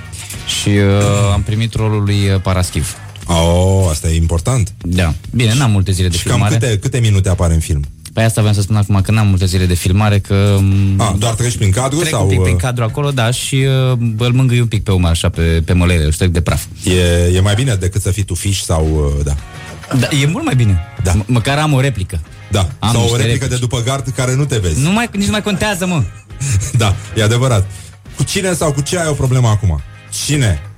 [0.60, 2.96] Și uh, am primit rolul lui uh, Paraschiv
[3.26, 4.72] Oh, asta e important.
[4.82, 7.84] Da, bine, n-am multe zile de Și cam filmare câte, câte minute apare în film?
[8.12, 11.14] Pe asta vreau să spun acum că n-am multe zile de filmare Că m, A,
[11.18, 12.22] doar treci prin cadru trec sau...
[12.22, 13.54] un pic prin uh, cadru acolo, da Și
[13.92, 16.64] uh, îl mângâi un pic pe umăr, așa, pe, pe mălele Îl șterg de praf
[16.84, 19.14] E, e mai bine decât să fii tu fiș sau...
[19.18, 19.34] uh, Da.
[19.98, 21.12] da, E mult mai bine Da.
[21.22, 22.68] M- Măcar am o replică Da.
[22.78, 23.60] Am sau o niște replică replici.
[23.60, 24.82] de după gard care nu te vezi.
[24.82, 26.02] nu mai, Nici nu mai contează, mă
[26.78, 27.70] Da, e adevărat.
[28.16, 29.80] Cu cine sau cu ce ai o problemă acum?
[30.24, 30.62] Cine?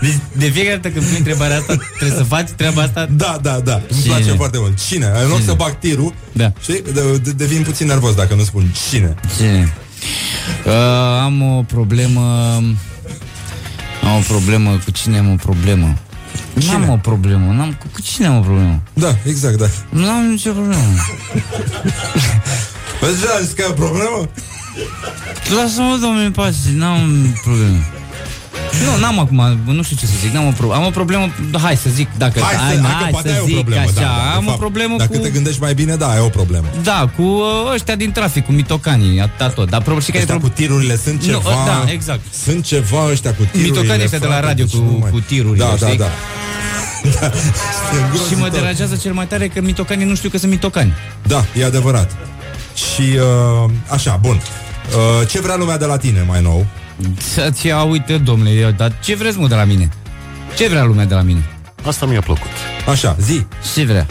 [0.00, 3.60] Deci, de fiecare dată când pui întrebarea asta Trebuie să faci treaba asta Da, da,
[3.64, 3.74] da.
[3.88, 4.14] Îmi Cine?
[4.14, 4.86] place foarte mult.
[4.86, 5.06] Cine?
[5.22, 5.48] În loc Cine?
[5.48, 6.52] să bag tirul, Da.
[6.60, 6.82] știi?
[6.92, 9.14] De, de, devin puțin nervos dacă nu spun cine.
[9.38, 9.68] Ce?
[10.66, 10.72] Uh,
[11.22, 12.20] am o problemă
[14.02, 15.96] Am o problemă Cu cine am o problemă?
[16.52, 18.82] N-am o problemă n-am, cu, cu cine am o problemă?
[18.92, 19.66] Da, exact, da.
[19.88, 20.82] Nu am nicio problemă
[23.00, 24.28] Vezi ce zic că ai o problemă?
[25.56, 27.86] Lasă-mă, domnule, pace, n-am probleme
[28.84, 31.30] Nu, n-am acum, nu știu ce să zic, n-am o pro- am o problemă,
[31.62, 33.54] hai să zic, dacă Hai, ai, să, hai, hai că poate să ai o zic
[33.54, 34.58] problemă, așa, da, da, de am o fapt.
[34.58, 35.22] problemă Dacă cu...
[35.22, 36.66] te gândești mai bine, da, ai o problemă.
[36.82, 39.70] Da, cu uh, ăștia din trafic, cu mitocanii, atâta tot.
[39.70, 41.50] Dar probabil și care e Ăștia pro- cu tirurile sunt Nu, ceva...
[41.66, 42.20] da, exact.
[42.44, 43.68] Sunt ceva ăștia cu tirurile.
[43.80, 45.98] Mitocanii ăștia de la frate, radio deci cu- nu mai- cu tirurile, Da, da, știi?
[45.98, 46.08] da.
[47.20, 47.26] da.
[47.26, 48.50] Este Și mă îngrozitor.
[48.50, 50.92] deranjează cel mai tare că mitocanii nu știu că sunt mitocani.
[51.26, 52.10] Da, e adevărat.
[52.74, 53.02] Și
[53.64, 54.40] uh, așa, bun.
[54.94, 56.66] Uh, ce vrea lumea de la tine mai nou?
[57.34, 59.88] Să-ți ia, uite, domnule, eu, dar ce vreți, mă, de la mine?
[60.56, 61.44] Ce vrea lumea de la mine?
[61.86, 62.50] Asta mi-a plăcut.
[62.88, 63.46] Așa, zi.
[63.74, 64.06] Ce vrea?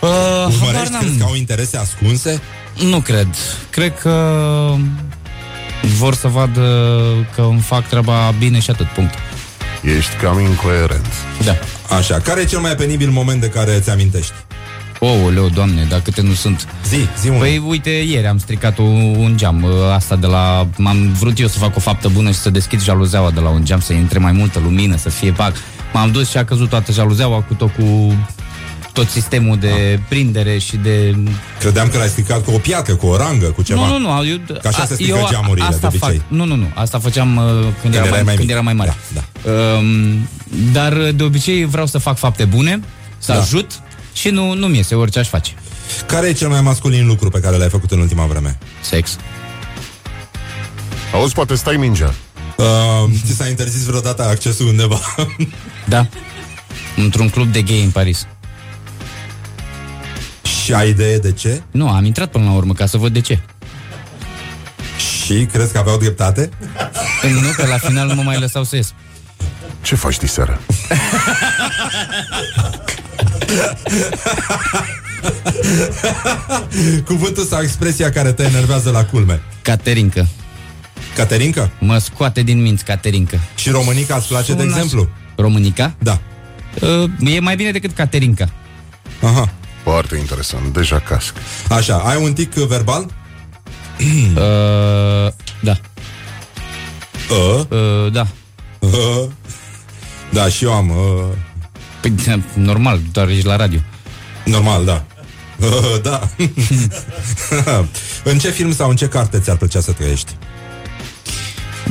[0.00, 1.00] Uh, habar Urmărești, n-am.
[1.00, 2.40] crezi că au interese ascunse?
[2.88, 3.28] Nu cred.
[3.70, 4.34] Cred că
[5.98, 7.00] vor să vadă
[7.34, 9.14] că îmi fac treaba bine și atât, punct.
[9.96, 11.06] Ești cam incoerent.
[11.44, 11.56] Da.
[11.96, 14.32] Așa, care e cel mai penibil moment de care ți amintești?
[15.00, 16.68] Oh, leu, doamne, dacă câte nu sunt.
[16.88, 17.40] Zi, zi unul.
[17.40, 20.66] Păi, uite, ieri am stricat un, un geam, uh, asta de la...
[20.76, 23.64] M-am vrut eu să fac o faptă bună și să deschid jaluzeaua de la un
[23.64, 25.52] geam, să intre mai multă lumină, să fie pac.
[25.92, 28.14] M-am dus și a căzut toată jaluzeaua cu tot cu
[28.92, 31.16] tot sistemul de prindere și de...
[31.58, 33.86] Credeam că l-ai stricat cu o piatră, cu o rangă, cu ceva.
[33.86, 34.26] Nu, nu, nu.
[34.26, 36.16] Eu, Că așa se strică eu geamurile, asta de obicei.
[36.18, 36.26] Fac.
[36.28, 36.66] Nu, nu, nu.
[36.74, 37.42] Asta făceam uh,
[37.82, 38.50] când, era erai mai, mai când mic.
[38.56, 38.96] era mai mare.
[39.14, 39.20] Da,
[39.50, 40.28] Um,
[40.72, 42.80] dar uh, de obicei vreau să fac fapte bune,
[43.18, 43.38] să Da.
[43.40, 43.70] ajut
[44.16, 45.52] și nu, nu-mi iese orice aș face.
[46.06, 48.58] Care e cel mai masculin lucru pe care l-ai făcut în ultima vreme?
[48.80, 49.16] Sex.
[51.12, 52.14] Auzi, poate stai mingea.
[52.56, 52.64] Uh,
[53.26, 55.00] ți s-a interzis vreodată accesul undeva?
[55.88, 56.06] Da.
[56.96, 58.26] Într-un club de gay în Paris.
[60.64, 61.62] și ai idee de ce?
[61.70, 63.40] Nu, am intrat până la urmă ca să văd de ce.
[64.98, 66.50] Și crezi că aveau dreptate?
[67.22, 68.94] Nu, că la final nu mă mai lăsau să ies.
[69.82, 70.60] Ce faci diseară?
[77.04, 79.42] Cuvântul sau expresia care te enervează la culme.
[79.62, 80.26] Caterincă.
[81.16, 81.70] Caterinca?
[81.78, 83.38] Mă scoate din minți, Caterincă.
[83.54, 85.08] Și românica îți place, de Sună exemplu?
[85.36, 85.94] Românica?
[85.98, 86.20] Da.
[86.80, 88.48] Uh, e mai bine decât Caterinca.
[89.22, 89.52] Aha.
[89.82, 91.34] Foarte interesant, deja casc.
[91.68, 93.06] Așa, ai un tic uh, verbal?
[94.00, 95.76] Uh, da.
[97.30, 98.26] Uh, Uh, da.
[98.78, 99.24] uh.
[100.32, 100.90] Da, și eu am.
[100.90, 100.96] Uh,
[102.06, 103.78] Păi, da, normal, doar ești la radio.
[104.44, 105.04] normal, da.
[105.56, 106.28] Uh, da.
[108.24, 110.32] în ce film sau în ce carte ți-ar plăcea să trăiești?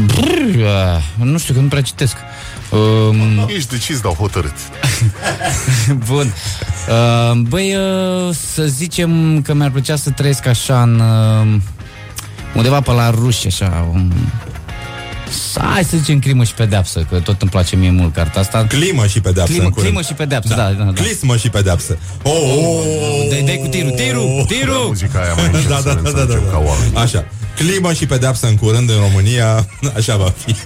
[0.05, 2.16] Brr, uh, nu știu, că nu prea citesc.
[2.72, 4.53] Um, Ești decis, dar hotărât.
[6.07, 6.34] bun.
[6.89, 10.99] Uh, băi, uh, să zicem că mi-ar plăcea să trăiesc așa în...
[10.99, 11.61] Uh,
[12.55, 13.88] undeva pe la ruși, așa...
[13.93, 14.55] Um, să-
[15.58, 18.66] hai să zicem crimă și pedeapsă, că tot îmi place mie mult cartea asta.
[18.68, 19.88] Climă și pedeapsă Climă, în curând.
[19.90, 20.92] climă și pedeapsă, da, da, da.
[21.02, 21.98] Clismă și pedeapsă.
[22.24, 24.84] Oh, oh, Dai, dai cu tirul, tirul, Da, tirul!
[24.88, 26.92] muzica aia mai încet da, să da, ne da, da, înțelegem da, ca oameni.
[26.94, 27.00] da.
[27.00, 27.26] Așa.
[27.56, 29.68] Climă și pedeapsă în curând în România.
[29.98, 30.56] Așa va fi.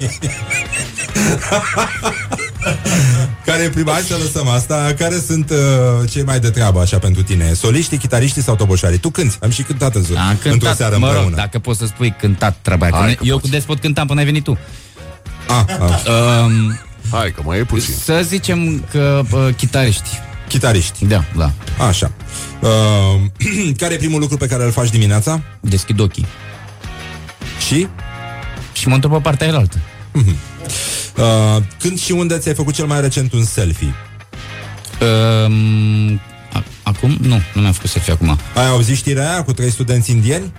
[3.50, 3.92] Care e prima?
[3.92, 4.94] Hai să lăsăm asta.
[4.98, 7.54] Care sunt uh, cei mai de treabă așa pentru tine?
[7.54, 8.98] Soliștii, chitariștii sau toboșarii?
[8.98, 9.38] Tu cânti.
[9.42, 11.30] Am și cântat în Am într-o cântat, seară mă împreună.
[11.30, 13.46] rog, dacă poți să spui cântat treaba aia, că Hai ne- că Eu poți.
[13.46, 14.58] cu despot cântam până ai venit tu.
[15.48, 15.90] Ah, ah.
[16.46, 16.80] Um,
[17.12, 17.94] Hai că mai e puțin.
[18.04, 20.10] să zicem că uh, chitariști.
[20.48, 21.06] Chitariști.
[21.06, 21.52] Da, da.
[21.88, 22.12] Așa.
[22.60, 23.22] Uh,
[23.82, 25.42] care e primul lucru pe care îl faci dimineața?
[25.60, 26.26] Deschid ochii.
[27.68, 27.88] Și?
[28.74, 29.78] Și mă întorc pe partea elaltă.
[31.20, 33.94] Uh, când și unde ți-ai făcut cel mai recent un selfie?
[35.02, 36.20] Um,
[36.54, 37.18] a- acum?
[37.22, 38.38] Nu, nu mi-am făcut selfie acum.
[38.56, 40.54] Ai auzit știrea aia cu trei studenți indieni?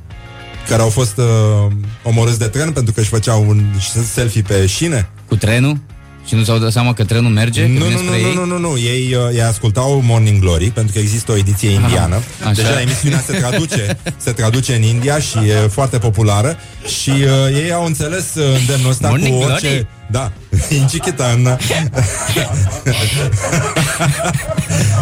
[0.69, 3.65] Care au fost uh, omorâți de tren pentru că își făceau un
[4.13, 5.09] selfie pe șine?
[5.29, 5.79] Cu trenul?
[6.27, 7.63] Și nu s-au dat seama că trenul merge?
[7.63, 8.35] că Nu, vine nu, spre nu, ei?
[8.35, 12.23] nu, nu, nu, ei, uh, ei ascultau Morning Glory pentru că există o ediție indiană.
[12.43, 12.53] așa.
[12.53, 16.57] Deja emisiunea se traduce, se traduce în India și e foarte populară
[17.03, 19.67] și uh, ei au înțeles uh, îndemnul ăsta Morning cu orice...
[19.69, 19.87] Glory?
[20.11, 20.33] Da,
[20.81, 21.43] Incichitan.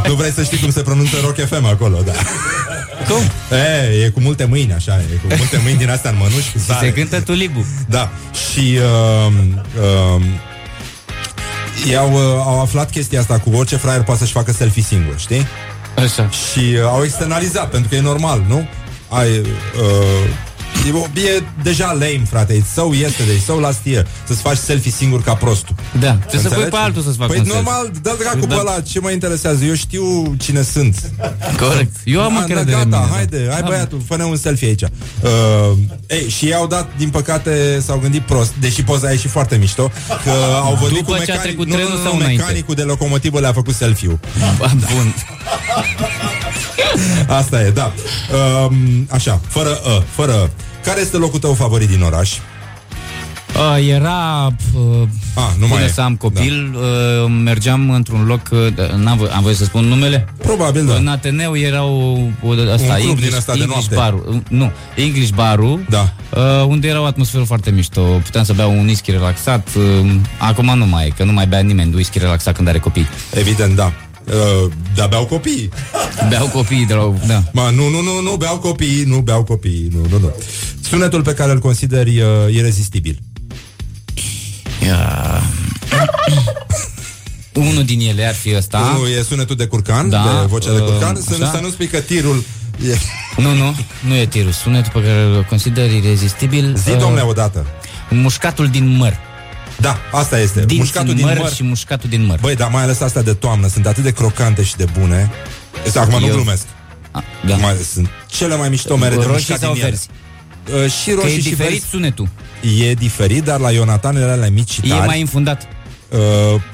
[0.09, 2.13] nu vrei să știi cum se pronunță Rock FM acolo, da.
[3.09, 3.23] Cum?
[3.59, 6.59] E, e cu multe mâini, așa, e cu multe mâini din astea în mănuși cu
[6.59, 6.87] Și sare.
[6.87, 7.67] se cântă tulibu.
[7.89, 8.11] Da,
[8.53, 8.79] și
[9.27, 9.33] uh,
[10.17, 10.23] uh,
[11.87, 15.19] ei au, uh, au aflat chestia asta cu orice fraier poate să-și facă selfie singur,
[15.19, 15.47] știi?
[15.97, 16.29] Așa.
[16.29, 18.69] Și uh, au externalizat, pentru că e normal, nu?
[19.09, 19.45] Ai, uh,
[20.89, 24.91] e, o- e deja lame, frate, e so yesterday, so last year Să-ți faci selfie
[24.91, 26.71] singur ca prostul Da, trebuie să pui Înțelegi?
[26.71, 27.63] pe altul să-ți facă Păi un selfie.
[27.65, 28.55] normal, dă dracu Da.
[28.55, 29.65] pe ăla, ce mă interesează?
[29.65, 31.11] Eu știu cine sunt
[31.59, 31.97] Corect.
[32.05, 33.17] Eu am Da, încredere da, în gata, mine, da.
[33.17, 33.67] haide, hai Da.
[33.67, 34.83] băiatul, fă un selfie aici.
[34.83, 35.77] Uh,
[36.07, 39.57] ei, și ei au dat, din păcate, s-au gândit prost, deși poza a ieșit foarte
[39.57, 39.91] mișto,
[40.25, 40.31] că
[40.63, 42.43] au văzut După cu ce a mecanic, trecut nu, trenul nu, nu, sau nu, înainte?
[42.43, 44.19] mecanicul de locomotivă le-a făcut selfie-ul.
[44.59, 45.15] Ba, Bun.
[47.29, 47.93] Asta e, da.
[48.67, 50.49] Um, așa, fără ă, fără ă.
[50.85, 52.33] Care este locul tău favorit din oraș?
[53.55, 55.93] Uh, era uh, Ah, nu mai până e.
[55.93, 58.59] să am copil, uh, mergeam într-un loc, uh,
[58.97, 60.29] n-am, vo- am voie să spun numele?
[60.43, 60.95] Probabil, da.
[60.95, 63.95] În Ateneu era o, o asta, Un club English, din ăsta de English noapte.
[63.95, 66.13] Bar, uh, nu, English Baru, Da.
[66.37, 68.01] uh, unde era o atmosferă foarte mișto.
[68.01, 69.69] Puteam să beau un whisky relaxat.
[69.77, 73.07] Uh, acum nu mai e, că nu mai bea nimeni whisky relaxat când are copii.
[73.35, 73.93] Evident, da.
[74.29, 75.69] Uh, da, beau copii.
[76.31, 77.15] Beau copii de la...
[77.27, 77.43] Da.
[77.53, 80.33] Ma, nu, nu, nu, nu, beau copii, nu beau copii, nu, nu, nu.
[80.81, 83.19] Sunetul pe care îl consideri uh, irezistibil.
[84.87, 85.43] Ia.
[87.53, 88.93] Unul din ele ar fi ăsta.
[88.97, 91.53] Unul e sunetul de curcan, Da, de vocea de uh, curcan, să, nu, așa.
[91.53, 92.45] să nu spui că tirul
[92.89, 92.97] e...
[93.43, 94.53] Nu, nu, nu e tirul.
[94.53, 96.77] Sunetul pe care îl consider irezistibil.
[96.77, 97.67] Zi, uh, domnule, odată.
[98.11, 99.28] Mușcatul din măr.
[99.81, 100.59] Da, asta este.
[100.65, 101.53] Dinți mușcatul în din măr, măr.
[101.53, 102.39] și mușcatul din măr.
[102.41, 105.31] Băi, dar mai ales astea de toamnă sunt atât de crocante și de bune.
[105.87, 106.67] Este, acum nu Eu- glumesc.
[107.11, 107.57] A, da.
[107.57, 109.91] Mai, sunt cele mai mișto mere de Roșii mușcat sau din ele.
[109.91, 110.09] verzi?
[110.85, 111.89] Uh, și Că roșii e și diferit verzi.
[111.89, 112.29] sunetul.
[112.81, 115.07] E diferit, dar la Ionatan ele alea mici și E tari.
[115.07, 115.63] mai infundat.
[116.09, 116.19] uh,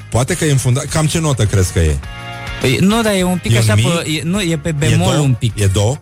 [0.09, 0.85] poate că e înfundat.
[0.85, 1.97] Cam ce notă crezi că e?
[2.61, 3.81] Păi, nu, dar e un pic E un așa, mi?
[3.81, 5.21] pe, e, nu, e pe e bemol do?
[5.21, 5.59] un pic.
[5.59, 5.97] E do?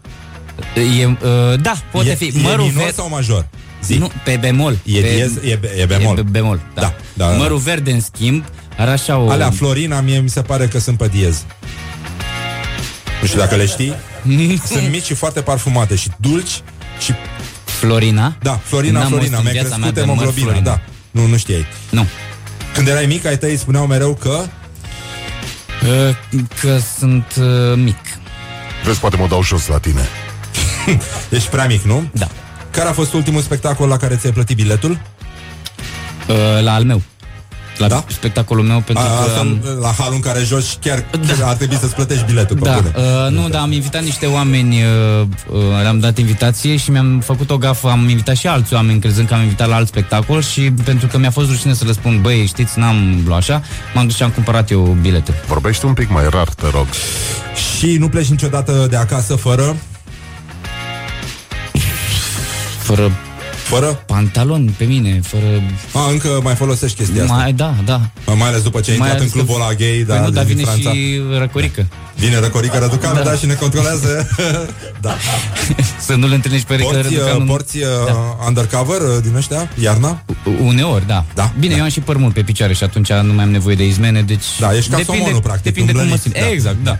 [1.01, 1.13] E, uh,
[1.61, 2.25] da, poate e, fi.
[2.25, 2.91] E Mărul minor verde.
[2.95, 3.47] sau major?
[3.83, 3.95] Zi.
[3.97, 4.77] Nu, pe bemol.
[4.83, 6.17] E pe, diez, e, be- e bemol.
[6.17, 6.81] E be- bemol, da.
[6.81, 7.37] Da, da, da.
[7.37, 8.43] Mărul verde, în schimb,
[8.77, 9.29] are așa o...
[9.29, 11.45] Alea, Florina, mie mi se pare că sunt pe diez.
[13.21, 13.93] Nu știu dacă le știi.
[14.73, 16.61] sunt mici și foarte parfumate și dulci
[16.99, 17.13] și...
[17.65, 18.35] Florina?
[18.41, 20.69] Da, Florina, N-am Florina, auzit în mi-a viața mea crescut de măr hemoglobina, Florina.
[20.69, 20.81] da.
[21.11, 21.65] Nu, nu știai.
[21.89, 22.05] Nu.
[22.73, 24.29] Când erai mic, ai tăi îi spuneau mereu că...
[25.83, 26.15] Uh,
[26.61, 27.97] că sunt uh, mic.
[28.83, 30.07] Vezi, poate mă dau jos la tine.
[31.29, 32.03] Ești prea mic, nu?
[32.13, 32.27] Da.
[32.73, 34.91] Care a fost ultimul spectacol la care ți-ai plătit biletul?
[36.27, 37.01] Uh, la al meu.
[37.77, 38.03] La Da?
[38.07, 39.61] spectacolul meu, pentru A, că asta, am...
[39.81, 41.05] La halul în care joci chiar
[41.39, 41.47] da.
[41.47, 42.91] ar trebui să-ți plătești biletul pe Da, bune.
[42.95, 47.49] uh, nu, dar am invitat niște oameni, uh, uh, le-am dat invitație și mi-am făcut
[47.49, 50.71] o gafă, am invitat și alți oameni crezând că am invitat la alt spectacol și
[50.71, 53.61] pentru că mi-a fost rușine să le spun, băi, știți, n-am luat așa,
[53.93, 55.33] m-am dus și am cumpărat eu bilete.
[55.47, 56.85] Vorbește un pic mai rar, te rog.
[57.77, 59.75] Și nu pleci niciodată de acasă fără...
[62.95, 63.11] Fără
[63.63, 64.03] Fără?
[64.05, 65.43] pantaloni pe mine, fără...
[65.93, 67.35] A, încă mai folosești chestia asta.
[67.35, 68.01] Mai, da, da.
[68.35, 70.23] Mai ales după ce ai Mai intrat în ales că- clubul ăla gay, da, Păi
[70.23, 70.89] nu, dar din vine Franța.
[70.91, 71.87] și răcorică.
[72.15, 73.23] Vine Răcorica Răducanu, da.
[73.23, 73.29] Da.
[73.29, 74.27] da, și ne controlează.
[75.05, 75.15] da.
[75.99, 77.45] Să nu le întâlnești pe Răcă Porți, uh, Răducanu.
[77.45, 77.85] porți uh,
[78.47, 80.23] undercover uh, din ăștia, iarna?
[80.61, 81.25] Uneori, da.
[81.33, 81.77] Da, Bine, da.
[81.77, 84.21] eu am și păr mult pe picioare și atunci nu mai am nevoie de izmene,
[84.21, 84.45] deci...
[84.59, 86.45] Da, ești ca somonul, practic, Depinde cum mă îmblănit, simt.
[86.45, 86.49] da.
[86.51, 86.99] Exact, da.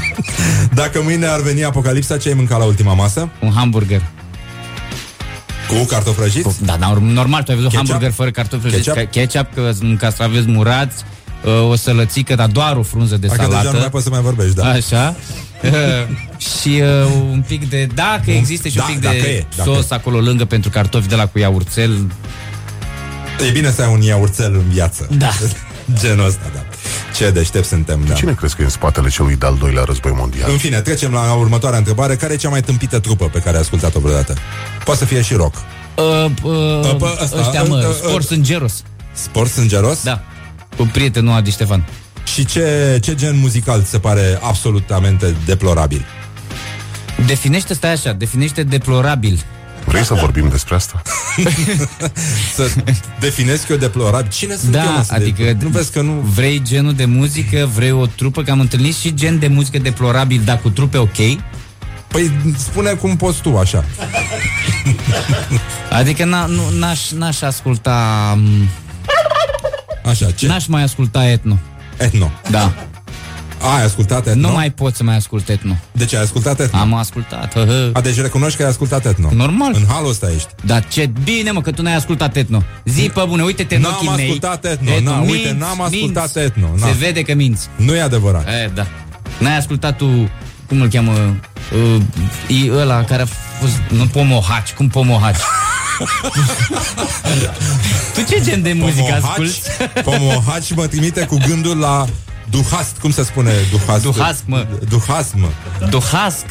[0.80, 3.28] Dacă mâine ar veni apocalipsa, ce ai mâncat la ultima masă?
[3.40, 4.02] Un hamburger.
[5.68, 6.64] Cu cartofi prăjiți?
[6.64, 7.88] Da, dar normal, tu ai văzut Ketchup?
[7.88, 8.82] hamburger fără cartofi prăjiți.
[8.90, 9.04] Ketchup?
[9.12, 11.04] Ca- Ketchup, că sunt castraveți murați,
[11.44, 13.88] uh, o sălățică, dar doar o frunză de Dacă deja nu mai salată.
[13.88, 14.64] poți să mai vorbești, da.
[14.64, 15.14] Așa.
[15.62, 15.70] Uh,
[16.60, 17.88] și uh, un pic de...
[17.94, 21.08] Dacă există și da, un pic dacă de e, dacă sos acolo lângă pentru cartofi
[21.08, 22.06] de la cu iaurțel.
[23.48, 25.08] E bine să ai un iaurțel în viață.
[25.18, 25.30] Da.
[26.00, 26.64] Genul ăsta, da.
[27.16, 28.14] Ce deștept suntem, da.
[28.14, 30.50] Cine crezi că e în spatele celui de-al doilea război mondial?
[30.50, 32.16] În fine, trecem la următoarea întrebare.
[32.16, 34.34] Care e cea mai tâmpită trupă pe care ai ascultat-o vreodată?
[34.84, 35.54] Poate să fie și rock.
[35.54, 38.82] Uh, uh, bă, ăsta, ăștia, uh, mă, uh, uh, spor sângeros.
[39.12, 40.02] Sport sângeros?
[40.02, 40.22] Da.
[40.76, 41.86] Cu prietenul Adi Ștefan.
[42.24, 46.04] Și ce, ce gen muzical ți se pare absolutamente deplorabil?
[47.26, 49.44] Definește, stai așa, definește deplorabil.
[49.86, 51.02] Vrei să vorbim despre asta?
[52.54, 52.70] Să
[53.20, 54.30] definesc eu deplorabil?
[54.30, 54.80] Cine sunt eu?
[54.80, 55.56] Da, mă, să adică de...
[55.60, 56.12] Nu vezi că nu...
[56.12, 60.42] vrei genul de muzică, vrei o trupă, că am întâlnit și gen de muzică deplorabil,
[60.44, 61.16] dar cu trupe ok.
[62.08, 63.84] Păi spune cum poți tu așa.
[65.98, 68.34] Adică n- nu, n-aș, n-aș asculta...
[68.38, 68.68] m,
[70.08, 70.46] Așa, ce?
[70.46, 71.58] N-aș mai asculta etno.
[71.96, 72.30] Etno.
[72.50, 72.74] Da.
[73.74, 74.48] Ai ascultat etno?
[74.48, 75.76] Nu mai pot să mai ascult etno.
[75.92, 76.78] De ce ai ascultat etno?
[76.78, 77.52] Am ascultat.
[77.52, 77.90] Hă, hă.
[77.92, 79.28] A, deci recunoști că ai ascultat etno.
[79.32, 79.72] Normal.
[79.74, 80.48] În halul ăsta ești.
[80.64, 82.62] Dar ce bine, mă, că tu n-ai ascultat etno.
[82.84, 84.24] Zi pe bune, uite-te în N-am ochii mei.
[84.24, 86.86] ascultat etno, na, uite, n-am ascultat etno, na.
[86.86, 87.68] Se vede că minți.
[87.76, 88.46] Nu e adevărat.
[88.46, 88.86] E, da.
[89.38, 90.30] N-ai ascultat tu,
[90.66, 92.00] cum îl cheamă, uh,
[92.66, 93.26] e ăla care a
[93.60, 95.36] fost, nu Pomohaci, cum Pomohaci?
[98.14, 99.60] tu ce gen de muzică asculti?
[100.04, 102.06] Pomohaci mă trimite cu gândul la
[102.50, 104.02] Duhast, cum se spune Duhast?
[104.02, 104.66] Duhasc, mă.
[104.88, 105.50] Duhasm.
[105.90, 106.44] Duhasc.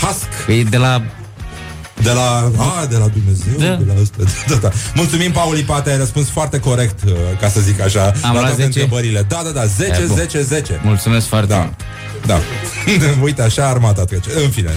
[0.00, 0.28] Hask.
[0.48, 1.02] E de la...
[2.02, 3.74] De la, a, de la Dumnezeu, Da.
[3.74, 4.16] de la asta.
[4.50, 4.70] Da, da.
[4.94, 8.42] Mulțumim, Paul Ipate, ai răspuns foarte corect, uh, ca să zic așa, Am la luat
[8.42, 8.64] toate 10?
[8.64, 9.24] întrebările.
[9.28, 10.16] Da, da, da, 10, E, bun.
[10.16, 10.80] 10, 10.
[10.84, 11.56] Mulțumesc foarte Da.
[11.58, 11.74] mult.
[12.26, 12.38] Da.
[13.26, 14.30] Uite, așa armata trece.
[14.44, 14.70] În fine,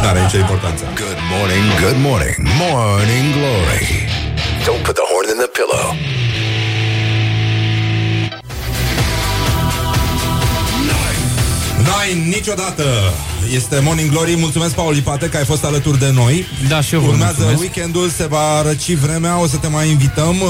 [0.00, 0.82] nu are nicio importanță.
[0.84, 3.86] Good morning, good morning, morning glory.
[4.66, 5.86] Don't put the horn in the pillow.
[11.88, 12.84] N-ai niciodată
[13.54, 17.00] Este Morning Glory Mulțumesc, Paul Lipate, că ai fost alături de noi Da, și eu
[17.00, 17.60] vă Urmează mulțumesc.
[17.60, 20.48] weekendul, se va răci vremea O să te mai invităm uh,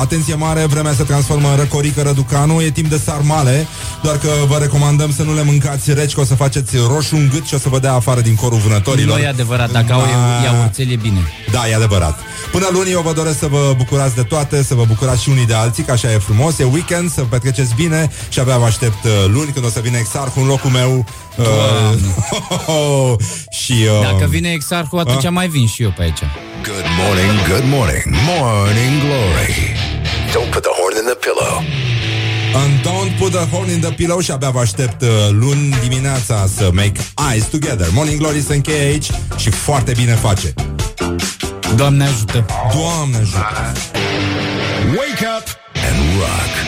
[0.00, 3.66] Atenție mare, vremea se transformă în răcorică răducanu E timp de sarmale
[4.02, 7.28] Doar că vă recomandăm să nu le mâncați reci Că o să faceți roșu în
[7.32, 10.00] gât și o să vă dea afară din corul vânătorilor Nu e adevărat, dacă au
[10.00, 10.44] Da.
[10.44, 11.20] iaurțel e bine.
[11.50, 12.18] Da, e adevărat.
[12.52, 15.46] Până luni eu vă doresc să vă bucurați de toate, să vă bucurați și unii
[15.46, 19.04] de alții, că așa e frumos, e weekend, să petreceți bine și abia vă aștept
[19.04, 21.04] uh, luni când o să vină Exarhul în locul meu.
[21.38, 23.14] Uh,
[23.60, 25.30] și uh, Dacă vine exarhul, atunci a?
[25.30, 26.18] mai vin și eu pe aici.
[26.62, 29.54] Good morning, good morning, morning glory.
[30.32, 31.62] Don't put the horn in the pillow.
[32.54, 36.46] And don't put the horn in the pillow Și abia vă aștept uh, luni dimineața
[36.56, 40.54] Să make eyes together Morning Glory se încheie aici Și foarte bine face
[41.76, 43.46] Doamne ajută Doamne ajută
[44.96, 45.46] Wake up
[45.88, 46.67] and rock.